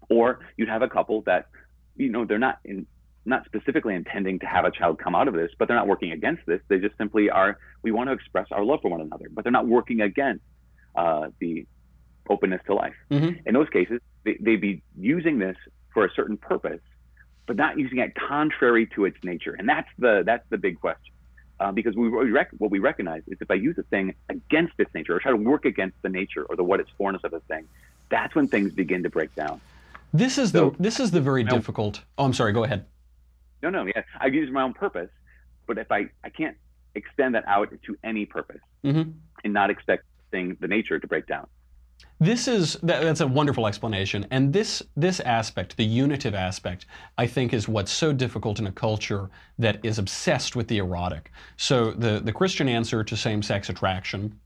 [0.09, 1.47] or you'd have a couple that,
[1.95, 2.85] you know, they're not in
[3.25, 6.11] not specifically intending to have a child come out of this, but they're not working
[6.11, 6.59] against this.
[6.67, 7.57] They just simply are.
[7.81, 10.43] We want to express our love for one another, but they're not working against
[10.93, 11.65] uh, the
[12.29, 12.95] openness to life.
[13.09, 13.41] Mhm.
[13.45, 15.55] In those cases, they, they'd be using this
[15.93, 16.81] for a certain purpose,
[17.47, 19.55] but not using it contrary to its nature.
[19.57, 21.12] And that's the that's the big question.
[21.59, 24.73] Uh, because we, we rec- what we recognize is if I use a thing against
[24.79, 27.33] its nature or try to work against the nature or the what its forness of
[27.33, 27.67] a thing,
[28.09, 29.61] that's when things begin to break down.
[30.11, 32.01] This is the this is the very difficult.
[32.17, 32.53] Oh, I'm sorry.
[32.53, 32.85] Go ahead.
[33.61, 35.09] No, no, yeah, I use my own purpose,
[35.67, 36.57] but if I I can't
[36.95, 39.03] extend that out to any purpose hmm
[39.43, 41.47] and not expect thing the nature to break down.
[42.19, 46.85] This is that, that's a wonderful explanation, and this this aspect, the unitive aspect,
[47.17, 51.31] I think is what's so difficult in a culture that is obsessed with the erotic.
[51.57, 54.39] So the the Christian answer to same-sex attraction,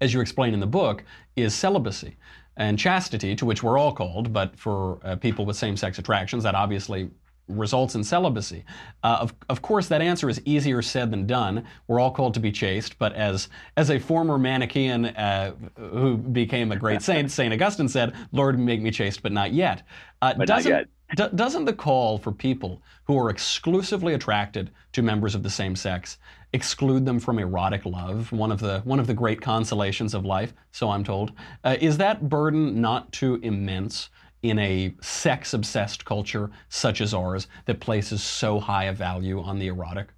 [0.00, 1.04] as you explain in the book,
[1.36, 2.16] is celibacy
[2.56, 6.54] and chastity, to which we're all called, but for uh, people with same-sex attractions, that
[6.54, 7.08] obviously
[7.48, 8.64] results in celibacy.
[9.02, 11.64] Uh, of, of course, that answer is easier said than done.
[11.86, 16.72] We're all called to be chaste, but as as a former Manichaean uh, who became
[16.72, 19.82] a great saint, Saint Augustine said, "Lord, make me chaste, but not yet."
[20.22, 20.88] Uh, But not doesn't yet.
[21.16, 25.76] do- doesn't the call for people who are exclusively attracted to members of the same
[25.76, 26.18] sex
[26.52, 28.32] exclude them from erotic love?
[28.32, 31.32] One of the one of the great consolations of life, so I'm told.
[31.62, 34.10] Uh, is that burden not too immense?
[34.42, 39.58] In a sex obsessed culture such as ours that places so high a value on
[39.58, 40.08] the erotic?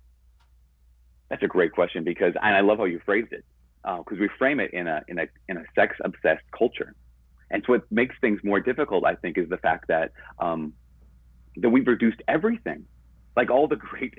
[1.31, 3.45] That's a great question because, and I love how you phrased it,
[3.85, 6.95] because we frame it in a in a in a sex obsessed culture,
[7.51, 10.75] and so what makes things more difficult, I think, is the fact that um,
[11.57, 12.85] that we've reduced everything,
[13.37, 14.19] like all the great.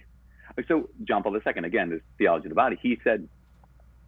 [0.67, 3.27] So John Paul II, again, this theology of the body, he said,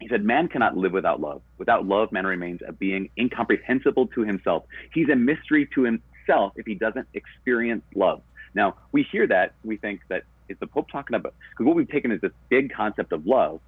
[0.02, 1.42] he said, man cannot live without love.
[1.58, 4.64] Without love, man remains a being incomprehensible to himself.
[4.92, 8.22] He's a mystery to himself if he doesn't experience love.
[8.54, 11.34] Now we hear that, we think that is the Pope talking about?
[11.50, 13.60] Because what we've taken is this big concept of love,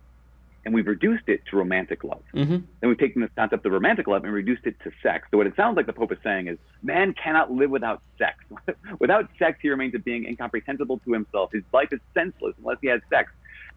[0.64, 2.22] and we've reduced it to romantic love.
[2.32, 5.28] hmm Then we've taken this concept of romantic love and reduced it to sex.
[5.30, 8.36] So what it sounds like the Pope is saying is, man cannot live without sex.
[8.98, 11.50] without sex, he remains a being incomprehensible to himself.
[11.52, 13.30] His life is senseless unless he has sex.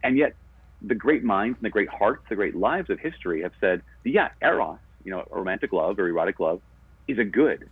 [0.04, 0.36] And yet,
[0.82, 4.30] the great minds and the great hearts, the great lives of history have said, yeah,
[4.42, 6.62] eros, you know, romantic love or erotic love,
[7.08, 7.70] is a good.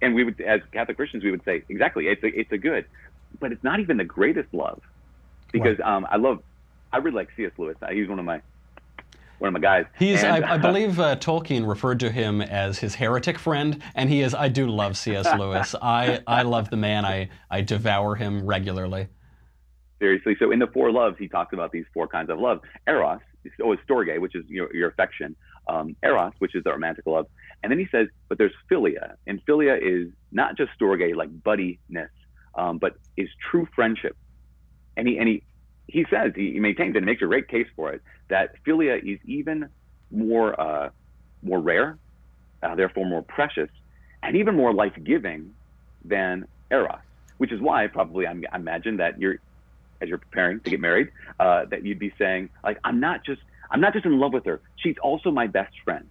[0.00, 2.86] And we would, as Catholic Christians, we would say, exactly, it's a, it's a good.
[3.40, 4.80] But it's not even the greatest love,
[5.52, 6.42] because um, I love,
[6.92, 7.52] I really like C.S.
[7.58, 7.76] Lewis.
[7.82, 8.40] Uh, He's one of my
[9.38, 9.86] one of my guys.
[9.96, 14.10] He's, And, I, I believe uh, Tolkien referred to him as his heretic friend, and
[14.10, 14.34] he is.
[14.34, 15.28] I do love C.S.
[15.38, 15.74] Lewis.
[15.82, 17.04] I, I love the man.
[17.04, 19.08] I, I devour him regularly.
[19.98, 20.36] Seriously.
[20.38, 22.60] So in the four loves, he talks about these four kinds of love.
[22.86, 23.20] Eros,
[23.62, 25.36] oh, storge, which is your, your affection.
[25.66, 27.26] Um, eros, which is the romantic love.
[27.62, 29.16] And then he says, but there's philia.
[29.26, 32.08] And philia is not just storge, like buddiness,
[32.54, 34.16] um, but is true friendship.
[34.96, 35.42] And he, and he,
[35.86, 39.68] he says, he, maintains and makes a great case for it, that philia is even
[40.10, 40.88] more, uh,
[41.42, 41.98] more rare,
[42.62, 43.68] uh, therefore more precious,
[44.22, 45.52] and even more life-giving
[46.02, 46.96] than eros.
[47.36, 49.38] Which is why probably I'm, I imagine that you're
[50.00, 53.42] as you're preparing to get married, uh, that you'd be saying, like, I'm not just
[53.70, 54.60] I'm not just in love with her.
[54.76, 56.08] She's also my best friend.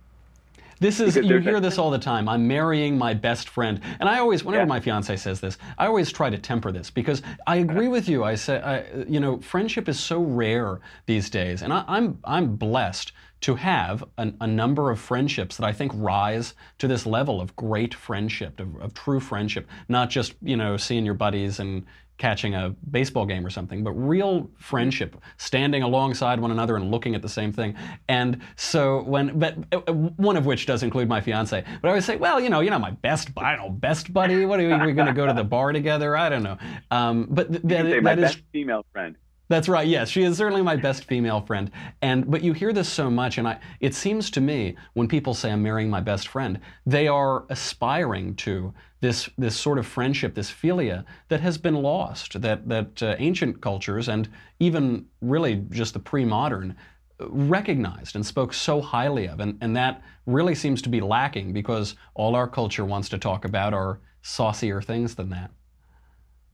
[0.80, 2.30] This is you hear this all the time.
[2.30, 4.68] I'm marrying my best friend, and I always, whenever Yeah.
[4.68, 8.24] my fiance says this, I always try to temper this because I agree with you.
[8.24, 12.56] I say, I, you know, friendship is so rare these days, and I, I'm I'm
[12.58, 17.42] blessed to have an, a number of friendships that I think rise to this level
[17.42, 21.88] of great friendship, of, of true friendship, not just you know seeing your buddies and
[22.18, 27.14] catching a baseball game or something, but real friendship, standing alongside one another and looking
[27.14, 27.76] at the same thing.
[28.10, 31.64] And so when, but uh, one of which does include my fiance.
[31.82, 34.12] But I always say, well, you know, you're not my best, I don't know, best
[34.14, 34.46] buddy.
[34.46, 36.18] What are we, we going to go to the bar together?
[36.18, 36.58] I don't know.
[36.90, 39.16] Um, but th- that, my that is best female friend.
[39.50, 39.88] that's right.
[39.88, 41.70] Yes, she is certainly my best female friend.
[42.02, 45.34] And but you hear this so much, and I, it seems to me when people
[45.36, 50.36] say I'm marrying my best friend, they are aspiring to this this sort of friendship,
[50.36, 52.42] this philia that has been lost.
[52.42, 54.30] That that uh, ancient cultures and
[54.60, 56.76] even really just the pre-modern
[57.20, 59.40] recognized and spoke so highly of.
[59.40, 63.46] And, and that really seems to be lacking because all our culture wants to talk
[63.46, 65.52] about are saucier things than that.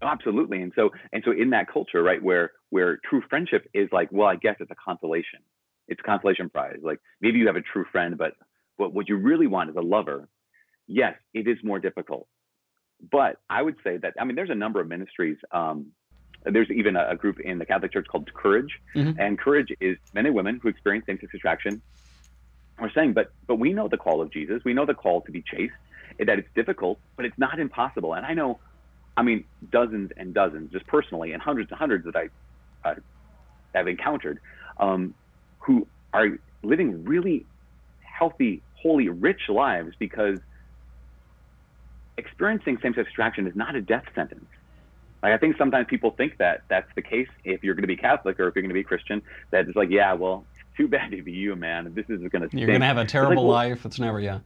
[0.02, 0.62] Oh, absolutely.
[0.62, 4.28] And so and so in that culture, right, where where true friendship is like, well,
[4.28, 5.40] I guess it's a consolation.
[5.88, 6.80] It's a consolation prize.
[6.82, 8.34] Like maybe you have a true friend, but
[8.78, 10.28] but what you really want is a lover.
[10.88, 12.28] Yes, it is more difficult.
[13.12, 15.92] But I would say that I mean there's a number of ministries um,
[16.46, 19.20] there's even a, a, group in the Catholic Church called Courage, mm-hmm.
[19.20, 21.82] and Courage is men and women who experience same-sex attraction.
[22.80, 24.62] We're saying, but but we know the call of Jesus.
[24.66, 25.74] We know the call to be chaste,
[26.20, 28.14] that it's difficult, but it's not impossible.
[28.14, 28.60] And I know,
[29.16, 32.30] I mean, dozens and dozens, just personally, and hundreds and hundreds that I
[32.90, 32.96] uh,
[33.74, 34.40] have encountered,
[34.78, 35.14] um,
[35.60, 36.28] who are
[36.64, 37.46] living really
[38.02, 40.40] healthy, holy, rich lives because
[42.18, 44.46] experiencing same-sex attraction is not a death sentence.
[45.22, 47.96] Like I think sometimes people think that that's the case if you're going to be
[47.96, 49.22] Catholic or if you're going to be Christian.
[49.52, 50.46] That it's like, yeah, well,
[50.76, 51.94] too bad to be you, man.
[51.94, 52.58] This is going to.
[52.58, 53.86] You're going to have a terrible like, well, life.
[53.86, 54.40] It's never, yeah.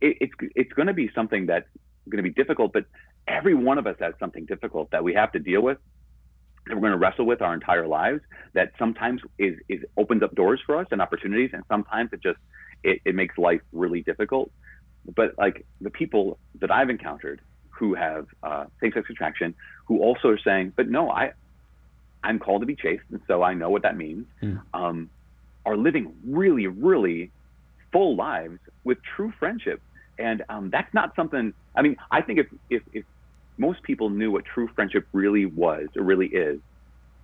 [0.00, 1.68] It, it's it's going to be something that's
[2.08, 2.84] going to be difficult, but
[3.26, 5.78] every one of us has something difficult that we have to deal with
[6.66, 8.20] that we're going to wrestle with our entire lives
[8.54, 12.38] that sometimes is, is opens up doors for us and opportunities and sometimes it just
[12.82, 14.50] it, it makes life really difficult
[15.14, 17.40] but like the people that i've encountered
[17.78, 19.54] who have uh, same-sex attraction
[19.86, 21.32] who also are saying, but no, I,
[22.22, 24.26] I'm called to be chaste, and so I know what that means.
[24.42, 24.62] Mm.
[24.72, 25.10] Um,
[25.66, 27.30] are living really, really
[27.92, 29.80] full lives with true friendship,
[30.18, 31.52] and um, that's not something.
[31.74, 33.04] I mean, I think if, if if
[33.56, 36.60] most people knew what true friendship really was or really is,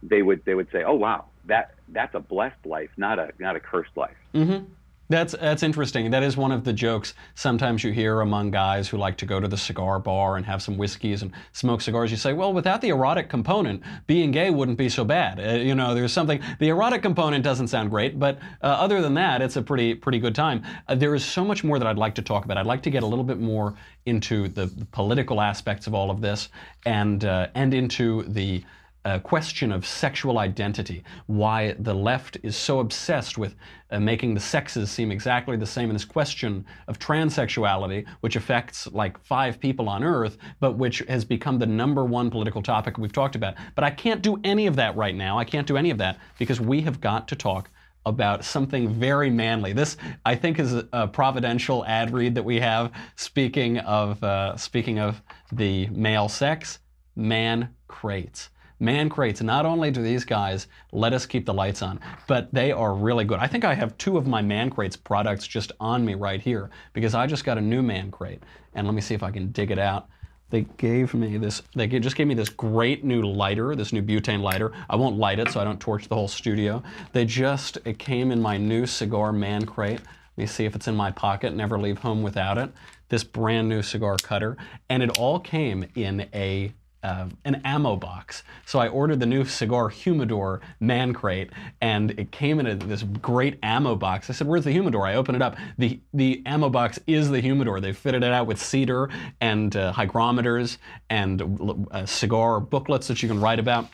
[0.03, 3.57] they would they would say, oh wow, that that's a blessed life, not a not
[3.57, 4.17] a cursed life.
[4.35, 4.65] Mm-hmm.
[5.11, 6.13] That's that's interesting.
[6.13, 9.41] That is one of the jokes sometimes you hear among guys who like to go
[9.41, 12.13] to the cigar bar and have some whiskeys and smoke cigars.
[12.13, 15.41] You say, well, without the erotic component, being gay wouldn't be so bad.
[15.41, 16.41] Uh, you know, there's something.
[16.61, 20.21] The erotic component doesn't sound great, but uh, other than that, it's a pretty pretty
[20.21, 20.63] good time.
[20.87, 22.57] Uh, there is so much more that I'd like to talk about.
[22.57, 23.75] I'd like to get a little bit more
[24.07, 26.51] into the, the political aspects of all of this,
[26.87, 28.63] and uh, and into the
[29.05, 33.55] a question of sexual identity, why the left is so obsessed with
[33.91, 38.87] uh, making the sexes seem exactly the same in this question of transsexuality, which affects
[38.89, 43.13] like five people on earth, but which has become the number one political topic we've
[43.13, 43.55] talked about.
[43.75, 45.39] But I can't do any of that right now.
[45.39, 47.71] I can't do any of that because we have got to talk
[48.07, 49.73] about something very manly.
[49.73, 52.93] This, I think, is a providential ad read that we have.
[53.17, 56.79] Speaking of uh, speaking of the male sex,
[57.17, 58.51] man crates.
[58.81, 62.73] Man crates, not only do these guys let us keep the lights on, but they
[62.73, 63.39] are really good.
[63.39, 66.71] I think I have two of my Man Crates products just on me right here
[66.95, 68.43] because I just got a new Man Crate.
[68.75, 70.09] And let me see if I can dig it out.
[70.49, 74.41] They gave me this, they just gave me this great new lighter, this new butane
[74.41, 74.73] lighter.
[74.89, 76.83] I won't light it so I don't torch the whole studio.
[77.13, 80.01] They just, it came in my new cigar Man Crate.
[80.01, 82.73] Let me see if it's in my pocket, never leave home without it.
[83.11, 84.57] This brand new cigar cutter.
[84.89, 88.43] And it all came in a uh, an ammo box.
[88.67, 93.03] So I ordered the new cigar humidor man crate, and it came in a, this
[93.03, 94.31] great ammo box.
[94.31, 95.57] I said, "Where's the humidor?" I open it up.
[95.79, 97.81] the The ammo box is the humidor.
[97.81, 99.09] They fitted it out with cedar
[99.41, 103.89] and uh, hygrometers and uh, cigar booklets that you can write about.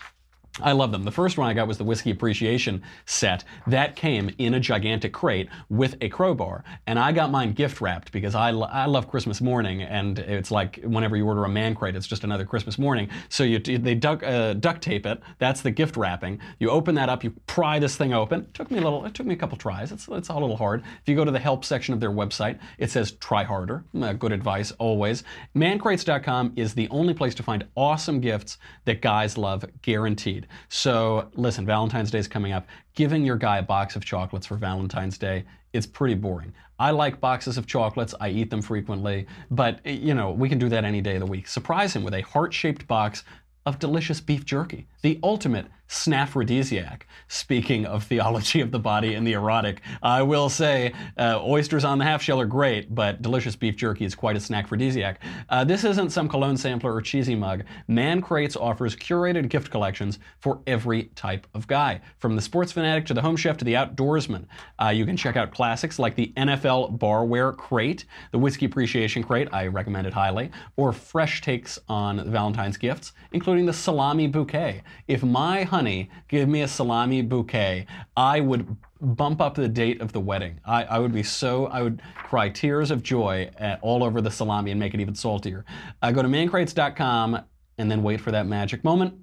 [0.63, 1.05] I love them.
[1.05, 3.45] The first one I got was the Whiskey Appreciation set.
[3.67, 6.65] That came in a gigantic crate with a crowbar.
[6.87, 9.83] And I got mine gift wrapped because I, lo- I love Christmas morning.
[9.83, 13.11] And it's like whenever you order a man crate, it's just another Christmas morning.
[13.29, 15.21] So you, they duct, uh, duct tape it.
[15.39, 16.41] That's the gift wrapping.
[16.59, 18.41] You open that up, you pry this thing open.
[18.41, 19.93] It took me a little, it took me a couple tries.
[19.93, 20.83] It's, it's a little hard.
[21.03, 23.85] If you go to the help section of their website, it says try harder.
[24.01, 25.23] Uh, good advice always.
[25.55, 30.46] Mancrates.com is the only place to find awesome gifts that guys love, guaranteed.
[30.69, 32.67] So listen, Valentine's Day is coming up.
[32.95, 36.53] Giving your guy a box of chocolates for Valentine's Day, it's pretty boring.
[36.79, 38.15] I like boxes of chocolates.
[38.21, 41.27] I eat them frequently, but you know, we can do that any day of the
[41.27, 41.49] week.
[41.49, 43.25] Surprise him with a heart-shaped box
[43.65, 47.03] of delicious beef jerky, the ultimate snaphrodisiac.
[47.29, 51.99] Speaking of theology of the body and the erotic, I will say uh, oysters on
[51.99, 55.17] the half shell are great, but delicious beef jerky is quite a snaphrodisiac.
[55.49, 57.65] Uh, this isn't some cologne sampler or cheesy mug.
[57.89, 63.07] Man Crates offers curated gift collections for every type of guy, from the sports fanatic
[63.07, 64.47] to the home chef to the outdoorsman.
[64.83, 69.49] Uh, you can check out classics like the NFL Barware Crate, the Whiskey Appreciation Crate,
[69.53, 74.83] I recommend it highly, or fresh takes on Valentine's gifts, including the salami bouquet.
[75.09, 77.85] If my honey give me a salami bouquet,
[78.17, 80.59] I would bump up the date of the wedding.
[80.65, 84.31] I, I would be so, I would cry tears of joy at, all over the
[84.31, 85.67] salami and make it even saltier.
[86.01, 87.41] Uh, go to mancrates.com
[87.77, 89.17] and then wait for that magic moment.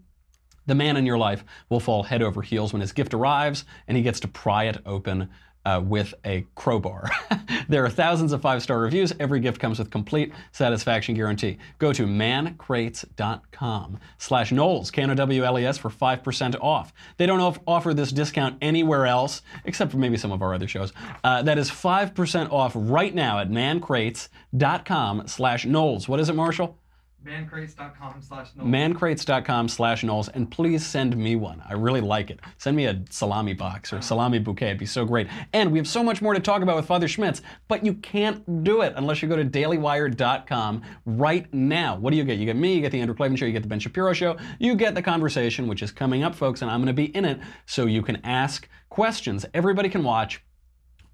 [0.68, 3.98] The man in your life will fall head over heels when his gift arrives and
[3.98, 5.30] he gets to pry it open
[5.66, 7.10] uh, with a crowbar.
[7.70, 9.14] there are thousands of five star reviews.
[9.20, 11.58] Every gift comes with complete satisfaction guarantee.
[11.80, 16.94] Go to mancrates.com slash Knowles, K N O W L E S, for 5% off.
[17.18, 20.68] They don't off- offer this discount anywhere else, except for maybe some of our other
[20.68, 20.94] shows.
[21.24, 26.08] Uh, that is 5% off right now at mancrates.com slash Knowles.
[26.08, 26.78] What is it, Marshall?
[27.24, 28.70] mancrates.com slash Knowles.
[28.70, 31.62] mancrates.com slash Knowles, and please send me one.
[31.68, 32.40] I really like it.
[32.58, 34.68] Send me a salami box or salami bouquet.
[34.68, 35.28] It'd be so great.
[35.54, 38.64] And we have so much more to talk about with Father Schmitz, but you can't
[38.64, 41.96] do it unless you go to dailywire.com right now.
[41.96, 42.38] What do you get?
[42.38, 44.38] You get me, you get the Andrew Klavan Show, you get the Ben Shapiro Show,
[44.60, 47.26] you get the conversation, which is coming up, folks, and I'm going to be in
[47.26, 49.46] it so you can ask questions.
[49.54, 50.44] Everybody can watch.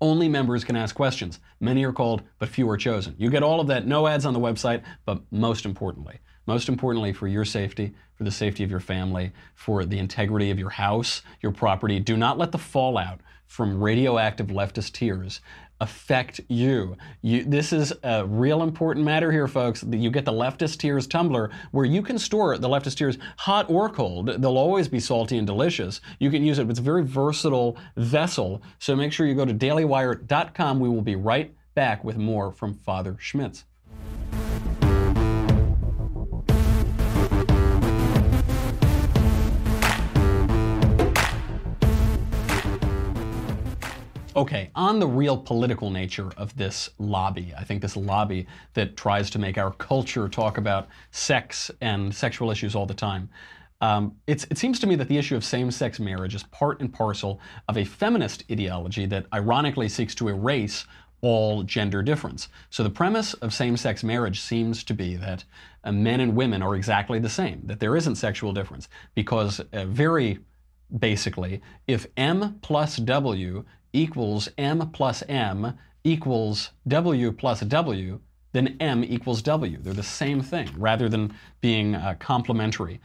[0.01, 1.39] Only members can ask questions.
[1.59, 3.15] Many are called, but few are chosen.
[3.17, 7.11] You get all of that, no ads on the website, but most importantly, most importantly
[7.11, 11.21] for your safety, for the safety of your family, for the integrity of your house,
[11.41, 15.41] your property, do not let the fallout from radioactive leftist tears
[15.81, 16.95] affect you.
[17.21, 17.43] you.
[17.43, 19.83] This is a real important matter here, folks.
[19.83, 23.89] You get the leftist tears tumbler where you can store the leftist tears hot or
[23.89, 24.27] cold.
[24.27, 26.01] They'll always be salty and delicious.
[26.19, 26.69] You can use it.
[26.69, 28.61] It's a very versatile vessel.
[28.79, 30.79] So make sure you go to dailywire.com.
[30.79, 33.65] We will be right back with more from Father Schmitz.
[44.39, 49.29] Okay, on the real political nature of this lobby, I think this lobby that tries
[49.31, 53.27] to make our culture talk about sex and sexual issues all the time.
[53.81, 56.93] Um, it seems to me that the issue of same sex marriage is part and
[56.93, 60.85] parcel of a feminist ideology that ironically seeks to erase
[61.19, 62.47] all gender difference.
[62.69, 65.43] So the premise of same sex marriage seems to be that
[65.83, 69.83] uh, men and women are exactly the same, that there isn't sexual difference, because uh,
[69.83, 70.39] very
[70.97, 78.19] basically, if M plus W equals M plus M equals W plus W,
[78.51, 79.77] then M equals W.
[79.79, 82.99] They're the same thing rather than being uh, complementary.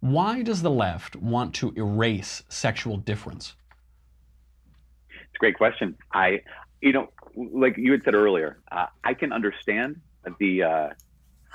[0.00, 3.54] Why does the left want to erase sexual difference?
[5.10, 5.96] It's a great question.
[6.12, 6.42] I,
[6.80, 10.00] you know, like you had said earlier, uh, I can understand
[10.38, 10.62] the.
[10.62, 10.88] Uh,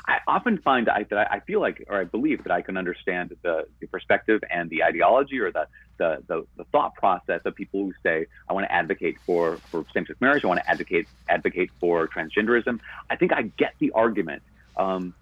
[0.08, 3.36] I often find I, that I, feel like, or I believe that I can understand
[3.44, 7.82] the, the perspective and the ideology or the, the, the, the thought process of people
[7.82, 11.70] who say, I want to advocate for, for same-sex marriage, I want to advocate advocate
[11.80, 12.80] for transgenderism.
[13.10, 14.42] I think I get the argument.
[14.76, 15.14] Um,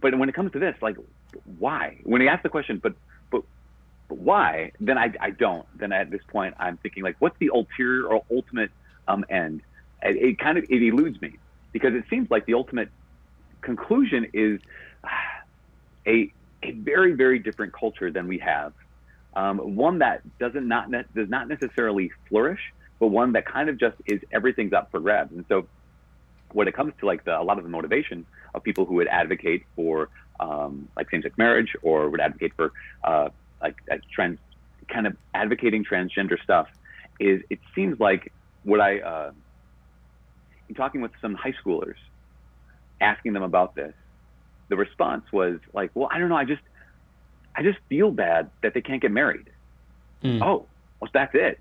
[0.00, 0.96] but when it comes to this, like,
[1.58, 1.98] why?
[2.04, 2.94] When he ask the question, but
[3.30, 3.42] but,
[4.08, 4.72] but why?
[4.80, 5.66] Then I, I don't.
[5.78, 8.70] Then at this point, I'm thinking like, what's the ulterior or ultimate
[9.08, 9.62] um, end?
[10.02, 11.38] It, it kind of it eludes me
[11.72, 12.90] because it seems like the ultimate
[13.60, 14.60] conclusion is
[16.06, 16.32] a
[16.62, 18.72] a very very different culture than we have,
[19.34, 22.60] um, one that doesn't not ne- does not necessarily flourish,
[22.98, 25.32] but one that kind of just is everything's up for grabs.
[25.32, 25.66] And so,
[26.52, 29.08] when it comes to like the, a lot of the motivation of people who would
[29.08, 30.08] advocate for
[30.40, 32.72] um, like same-sex marriage or would advocate for
[33.04, 33.28] uh,
[33.60, 33.76] like
[34.12, 34.38] trans
[34.88, 36.68] kind of advocating transgender stuff,
[37.18, 38.32] is it seems like
[38.62, 39.32] what I uh,
[40.68, 41.96] in talking with some high schoolers
[43.00, 43.94] asking them about this,
[44.68, 46.36] the response was like, "Well, I don't know.
[46.36, 46.62] I just,
[47.54, 49.50] I just feel bad that they can't get married."
[50.22, 50.42] Mm.
[50.42, 50.66] Oh,
[51.00, 51.60] well, that's it.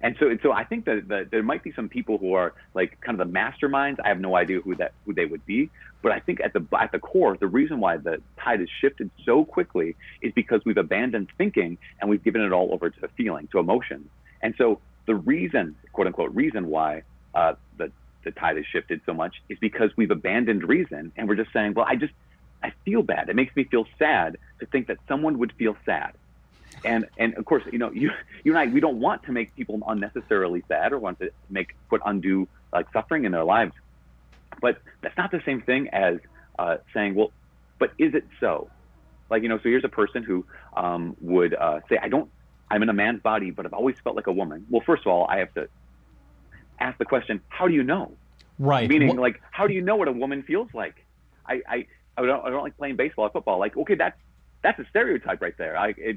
[0.00, 2.52] And so, and so I think that, that there might be some people who are
[2.74, 3.96] like kind of the masterminds.
[4.04, 5.70] I have no idea who that who they would be,
[6.02, 9.10] but I think at the at the core, the reason why the tide has shifted
[9.24, 13.48] so quickly is because we've abandoned thinking and we've given it all over to feeling,
[13.52, 14.06] to emotions.
[14.42, 17.04] And so, the reason, quote unquote, reason why
[17.34, 17.90] uh, the
[18.24, 21.74] the tide has shifted so much is because we've abandoned reason and we're just saying,
[21.74, 22.12] well, I just,
[22.62, 23.28] I feel bad.
[23.28, 26.12] It makes me feel sad to think that someone would feel sad.
[26.84, 28.10] And, and of course, you know, you,
[28.42, 31.74] you and I, we don't want to make people unnecessarily sad or want to make,
[31.88, 33.72] put undue like suffering in their lives.
[34.60, 36.18] But that's not the same thing as
[36.58, 37.32] uh, saying, well,
[37.78, 38.70] but is it so?
[39.30, 40.44] Like, you know, so here's a person who
[40.76, 42.30] um, would uh, say, I don't,
[42.70, 44.66] I'm in a man's body, but I've always felt like a woman.
[44.70, 45.68] Well, first of all, I have to
[46.80, 48.12] ask the question, how do you know?
[48.58, 48.88] Right.
[48.88, 51.04] Meaning, like, how do you know what a woman feels like?
[51.46, 53.58] I, I, I don't, I don't like playing baseball or football.
[53.58, 54.16] Like, okay, that's
[54.62, 55.76] that's a stereotype right there.
[55.76, 56.16] I, it,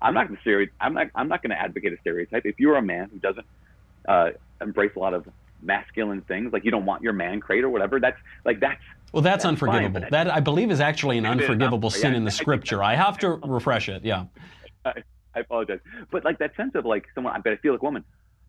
[0.00, 0.66] I'm not going to.
[0.80, 2.46] I'm not, I'm not going to advocate a stereotype.
[2.46, 3.46] If you're a man who doesn't
[4.06, 4.30] uh,
[4.60, 5.26] embrace a lot of
[5.60, 8.80] masculine things, like you don't want your man crate or whatever, that's like that's.
[9.12, 10.02] Well, that's, that's unforgivable.
[10.02, 12.82] fine, that I believe is actually an unforgivable sin yeah, in the scripture.
[12.82, 14.04] I have to refresh it.
[14.04, 14.26] Yeah.
[14.84, 15.02] I,
[15.34, 15.80] I apologize,
[16.10, 18.04] but like that sense of like someone, I bet I feel like a woman.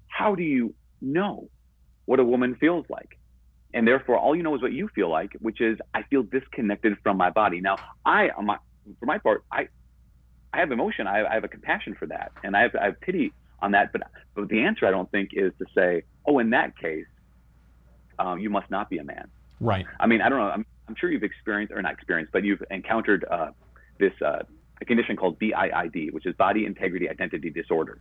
[0.07, 1.49] How do you know
[2.05, 3.17] what a woman feels like?
[3.73, 6.97] And therefore, all you know is what you feel like, which is I feel disconnected
[7.03, 7.61] from my body.
[7.61, 8.57] Now, I, on my,
[8.99, 9.67] for my part, I,
[10.51, 11.05] I have emotion.
[11.05, 13.91] I, I have a compassion for that, and I have, I have pity on that.
[13.91, 14.01] But
[14.33, 17.05] but the answer I don't think is to say, oh, in that case,
[18.17, 19.27] um, you must not be a man.
[19.59, 19.85] Right.
[19.99, 20.49] I mean, I don't know.
[20.49, 23.51] I'm, I'm sure you've experienced or not experienced, but you've encountered uh,
[23.99, 24.39] this uh,
[24.81, 27.99] a condition called BIID, which is Body Integrity Identity Disorder.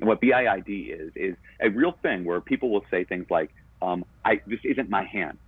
[0.00, 3.50] And what BIID is is a real thing where people will say things like,
[3.82, 5.38] um, "I this isn't my hand."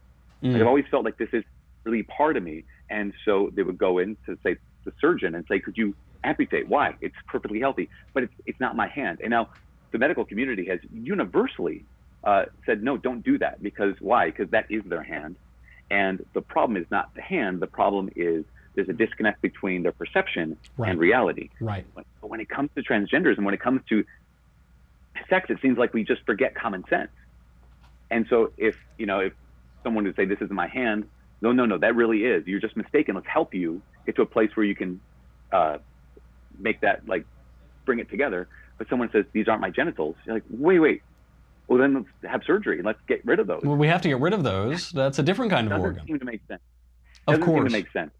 [0.42, 0.52] Mm.
[0.52, 1.44] Like, I've always felt like this is
[1.84, 5.44] really part of me, and so they would go in to say the surgeon and
[5.48, 6.68] say, "Could you amputate?
[6.68, 6.94] Why?
[7.00, 9.48] It's perfectly healthy, but it's it's not my hand." And now
[9.92, 11.84] the medical community has universally
[12.24, 14.26] uh, said, "No, don't do that," because why?
[14.26, 15.36] Because that is their hand,
[15.90, 17.60] and the problem is not the hand.
[17.60, 18.44] The problem is
[18.76, 20.90] there's a disconnect between their perception Right.
[20.90, 21.50] and reality.
[21.60, 21.84] Right.
[21.94, 24.04] But when it comes to transgenders and when it comes to
[25.28, 27.10] sex, it seems like we just forget common sense.
[28.10, 29.32] And so if you know if
[29.82, 31.08] someone would say this isn't my hand,
[31.40, 32.46] no, no, no, that really is.
[32.46, 33.14] You're just mistaken.
[33.16, 35.00] Let's help you get to a place where you can
[35.52, 35.78] uh,
[36.58, 37.24] make that like
[37.84, 38.46] bring it together.
[38.78, 40.16] But someone says these aren't my genitals.
[40.26, 41.02] You're like, wait, wait.
[41.66, 43.62] Well, then let's have surgery and let's get rid of those.
[43.64, 44.90] Well, we have to get rid of those.
[44.92, 46.06] That's a different kind of doesn't organ.
[46.06, 46.60] seem to make sense.
[47.26, 47.72] Of doesn't seem course.
[47.72, 48.10] to make sense.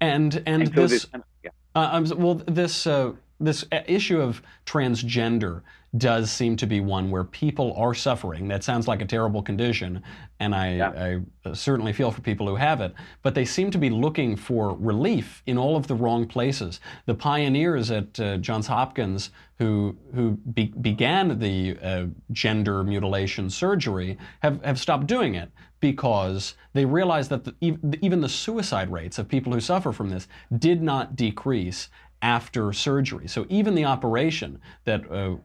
[0.00, 1.06] And and, And so this
[1.44, 1.50] yeah.
[1.74, 5.62] Uh, I'm, well, this uh, this uh, issue of transgender
[5.98, 8.48] does seem to be one where people are suffering.
[8.48, 10.02] That sounds like a terrible condition,
[10.40, 11.20] and I, Yeah.
[11.44, 12.92] I certainly feel for people who have it.
[13.22, 16.80] But they seem to be looking for relief in all of the wrong places.
[17.06, 24.18] The pioneers at uh, Johns Hopkins who who be, began the uh, gender mutilation surgery
[24.40, 25.50] have, have stopped doing it
[25.80, 30.28] because they realized that the, even the suicide rates of people who suffer from this
[30.58, 31.88] did not decrease
[32.22, 33.28] after surgery.
[33.28, 35.36] So even the operation that uh,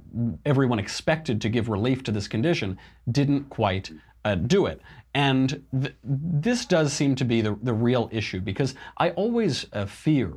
[0.46, 2.78] everyone expected to give relief to this condition
[3.12, 3.92] didn't quite
[4.24, 4.82] uh, do it.
[5.14, 9.86] And th- this does seem to be the, the real issue because I always uh,
[9.86, 10.32] fear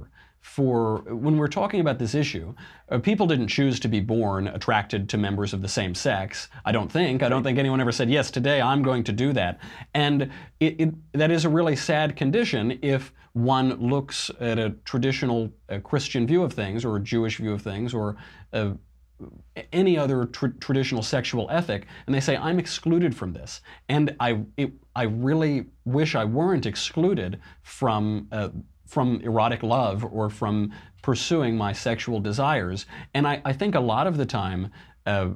[0.45, 2.55] for when we're talking about this issue,
[2.91, 6.51] uh, people didn't choose to be born attracted to members of the same sex.
[6.67, 7.23] I don't think.
[7.23, 9.59] I don't think anyone ever said, yes, today I'm going to do that.
[9.95, 10.31] And
[10.61, 15.79] it, it, that is a really sad condition if one looks at a traditional uh,
[15.79, 18.17] Christian view of things or a Jewish view of things or
[18.53, 18.73] uh,
[19.73, 24.43] any other tr- traditional sexual ethic, and they say I'm excluded from this, and I
[24.59, 28.49] it, I really wish I weren't excluded from uh,
[28.87, 30.72] from erotic love or from
[31.03, 34.70] pursuing my sexual desires, and I, I think a lot of the time.
[35.07, 35.30] Uh,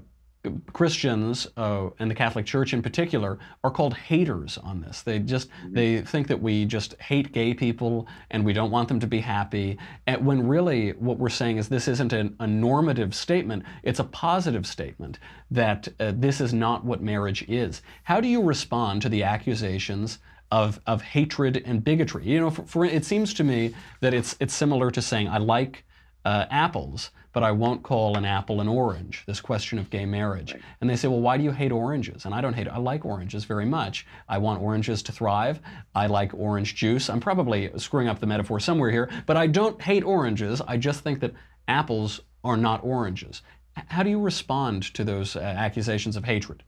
[0.72, 5.02] Christians uh, and the Catholic Church in particular are called haters on this.
[5.02, 9.00] They just they think that we just hate gay people and we don't want them
[9.00, 9.78] to be happy.
[10.06, 14.04] And when really what we're saying is this isn't an, a normative statement; it's a
[14.04, 15.18] positive statement
[15.50, 17.82] that uh, this is not what marriage is.
[18.04, 20.18] How do you respond to the accusations?
[20.50, 22.24] Of, of hatred and bigotry.
[22.24, 25.36] You know, for, for it seems to me that it's it's similar to saying I
[25.36, 25.84] like
[26.24, 29.24] uh, apples, but I won't call an apple an orange.
[29.26, 32.24] This question of gay marriage, and they say, well, why do you hate oranges?
[32.24, 32.66] And I don't hate.
[32.66, 34.06] I like oranges very much.
[34.28, 35.60] I want oranges to thrive.
[35.94, 37.10] I like orange juice.
[37.10, 40.62] I'm probably screwing up the metaphor somewhere here, but I don't hate oranges.
[40.66, 41.34] I just think that
[41.66, 43.42] apples are not oranges.
[43.88, 46.62] How do you respond to those uh, accusations of hatred?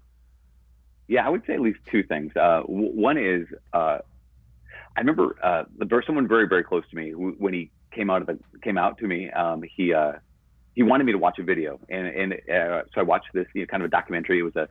[1.11, 2.31] Yeah, I would say at least two things.
[2.37, 3.99] Uh, w- one is uh,
[4.97, 8.23] I remember uh, there was someone very very close to me when he came out
[8.23, 9.29] of the came out to me.
[9.29, 10.13] Um, he uh,
[10.77, 13.63] he wanted me to watch a video, and and uh, so I watched this you
[13.63, 14.39] know, kind of a documentary.
[14.39, 14.69] It was a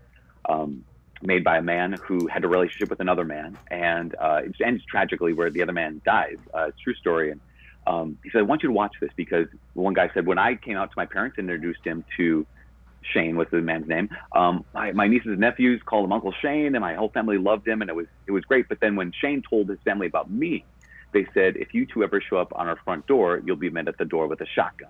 [0.49, 0.85] um,
[1.21, 4.81] made by a man who had a relationship with another man, and uh, it ends
[4.85, 6.37] tragically where the other man dies.
[6.57, 7.41] Uh, it's a true story, and
[7.85, 10.55] um, he said, "I want you to watch this because one guy said when I
[10.55, 12.47] came out to my parents and introduced him to
[13.13, 14.09] Shane was the man's name.
[14.35, 17.67] Um, my, my nieces and nephews called him Uncle Shane, and my whole family loved
[17.67, 18.65] him, and it was it was great.
[18.69, 20.65] But then when Shane told his family about me,
[21.13, 23.87] they said, if you two ever show up on our front door, you'll be met
[23.87, 24.89] at the door with a shotgun.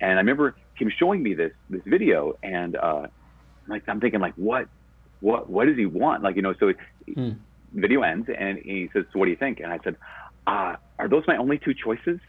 [0.00, 3.06] And I remember him showing me this this video, and uh,
[3.68, 4.66] like I'm thinking like, what,
[5.20, 6.22] what, what does he want?
[6.22, 6.72] Like you know, so
[7.14, 7.30] Hmm.
[7.72, 9.60] video ends, and he says, so what do you think?
[9.60, 9.96] And I said,
[10.46, 12.20] uh, are those my only two choices?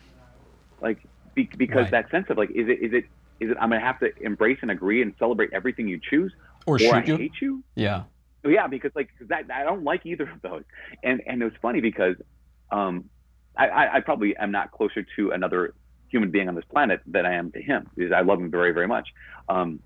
[0.82, 1.00] Like
[1.36, 1.92] be, because Right.
[1.92, 3.06] that sense of like, is it is it
[3.40, 6.34] is it I'm gonna have to embrace and agree and celebrate everything you choose,
[6.66, 7.18] Or or shoot I you?
[7.18, 7.64] hate you?
[7.76, 8.04] Yeah.
[8.46, 10.64] Yeah, because like 'cause that I don't like either of those,
[11.04, 12.16] and and it was funny because
[12.72, 13.10] um,
[13.58, 15.74] I, I, I probably am not closer to another
[16.10, 18.72] human being on this planet than I am to him because I love him very
[18.72, 19.08] very much.
[19.50, 19.80] Um,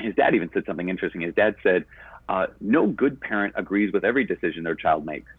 [0.00, 1.20] his dad even said something interesting.
[1.20, 1.84] His dad said,
[2.28, 5.30] uh, "No good parent agrees with every decision their child makes."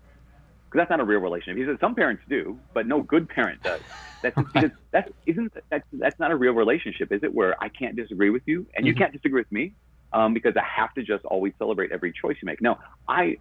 [0.74, 1.56] Because that's not a real relationship.
[1.60, 3.80] He said some parents do, but no good parent does.
[4.24, 7.32] That's because that isn't that's that's not a real relationship, is it?
[7.32, 8.98] Where I can't disagree with you and you Mhm.
[8.98, 9.74] can't disagree with me,
[10.14, 12.60] um, because I have to just always celebrate every choice you make.
[12.60, 13.38] No, I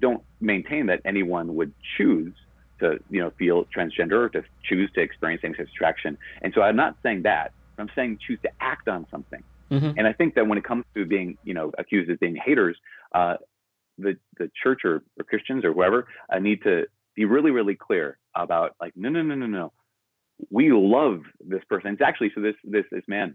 [0.00, 2.34] don't maintain that anyone would choose
[2.80, 6.18] to you know feel transgender or to choose to experience same-sex attraction.
[6.42, 7.52] And so I'm not saying that.
[7.78, 9.42] I'm saying choose to act on something.
[9.70, 9.98] Mm-hmm.
[9.98, 12.76] And I think that when it comes to being you know accused of being haters,
[13.14, 13.36] uh,
[13.98, 18.18] the the church or, or Christians or whoever uh, need to be really really clear
[18.34, 19.72] about like no no no no no
[20.50, 21.92] we love this person.
[21.92, 23.34] It's actually so this this this man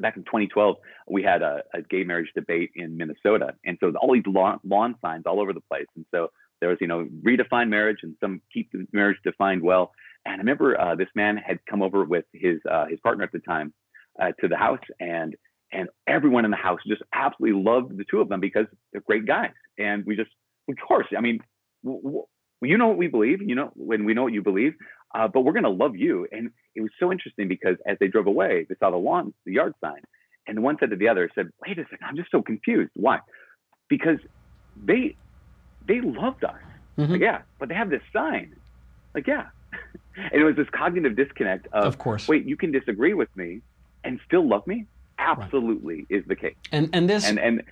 [0.00, 0.76] back in 2012
[1.08, 4.94] we had a, a gay marriage debate in Minnesota, and so all these lawn, lawn
[5.02, 8.40] signs all over the place, and so there was you know redefine marriage and some
[8.52, 9.92] keep the marriage defined well.
[10.24, 13.32] And I remember uh, this man had come over with his uh, his partner at
[13.32, 13.72] the time
[14.20, 15.34] uh, to the house, and
[15.72, 19.26] and everyone in the house just absolutely loved the two of them because they're great
[19.26, 20.30] guys, and we just
[20.68, 21.40] of course I mean.
[21.84, 22.26] W- w-
[22.62, 24.72] you know what we believe, you know, when we know what you believe,
[25.14, 26.26] uh, but we're going to love you.
[26.32, 29.52] And it was so interesting because as they drove away, they saw the lawn, the
[29.52, 30.00] yard sign,
[30.46, 32.90] and the one said to the other, said, "Wait a second, I'm just so confused.
[32.94, 33.18] Why?
[33.90, 34.18] Because
[34.82, 35.16] they
[35.86, 36.54] they loved us.
[36.98, 37.10] Mhm.
[37.10, 38.56] Like, yeah, but they have this sign.
[39.14, 39.48] Like, yeah,
[40.16, 42.26] and it was this cognitive disconnect of, Of course.
[42.26, 43.60] wait, you can disagree with me
[44.02, 44.86] and still love me.
[45.18, 46.54] Absolutely is the case.
[46.72, 47.62] And and this And and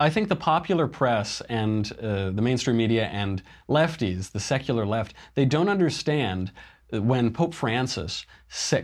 [0.00, 5.14] I think the popular press and uh, the mainstream media and lefties, the secular left,
[5.34, 6.52] they don't understand
[6.90, 8.24] when Pope Francis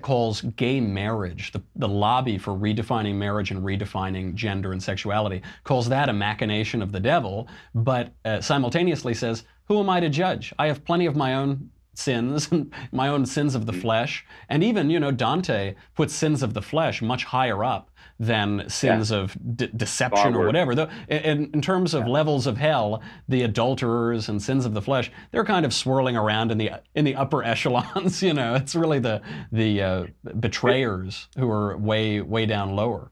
[0.02, 5.88] calls gay marriage, the, the lobby for redefining marriage and redefining gender and sexuality, calls
[5.88, 10.52] that a machination of the devil, but uh, simultaneously says, Who am I to judge?
[10.59, 12.50] I have plenty of my own sins,
[12.92, 14.26] my own sins of the flesh.
[14.50, 19.10] And even, you know, Dante puts sins of the flesh much higher up than sins
[19.10, 20.74] of de- deception or whatever.
[20.74, 25.10] Though, in, in terms of levels of hell, the adulterers and sins of the flesh,
[25.32, 28.22] they're kind of swirling around in the in the upper echelons.
[28.22, 30.06] You know, it's really the the uh,
[30.38, 33.10] betrayers who are way way down lower.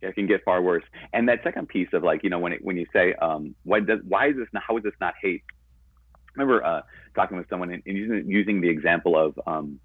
[0.00, 0.84] it can get far worse.
[1.12, 3.80] And that second piece of like, you know, when it, when you say, um, why
[3.80, 5.42] does why is this not, how is this not hate?
[5.48, 6.82] I remember uh,
[7.16, 9.80] talking with someone and, and using, using the example of um,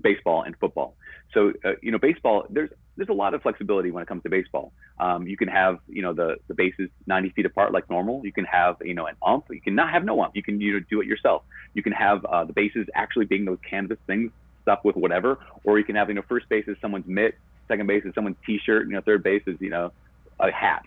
[0.00, 0.96] baseball and football.
[1.34, 4.28] So uh, you know, baseball there's there's a lot of flexibility when it comes to
[4.28, 4.72] baseball.
[5.00, 8.24] Um, you can have you know the the bases 90 feet apart like normal.
[8.24, 9.46] You can have you know an ump.
[9.50, 10.36] You can not have no ump.
[10.36, 11.42] You can you know do it yourself.
[11.74, 14.30] You can have uh, the bases actually being those canvas things
[14.62, 17.36] stuck with whatever, or you can have you know first base is someone's mitt,
[17.68, 19.92] second base is someone's t-shirt, you know third base is you know
[20.38, 20.86] a hat.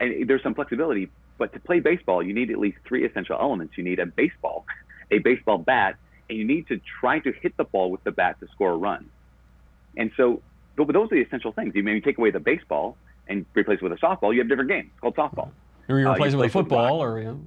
[0.00, 3.74] And there's some flexibility, but to play baseball, you need at least three essential elements.
[3.76, 4.64] You need a baseball,
[5.10, 5.96] a baseball bat,
[6.28, 8.76] and you need to try to hit the ball with the bat to score a
[8.76, 9.08] run.
[9.96, 10.42] And so,
[10.84, 11.74] but those are the essential things.
[11.74, 12.96] You maybe take away the baseball
[13.28, 14.32] and replace it with a softball.
[14.32, 14.90] You have a different game.
[15.00, 15.50] Called softball.
[15.88, 16.78] Or you Uh, replace you it with a football.
[16.84, 17.46] football, or you know,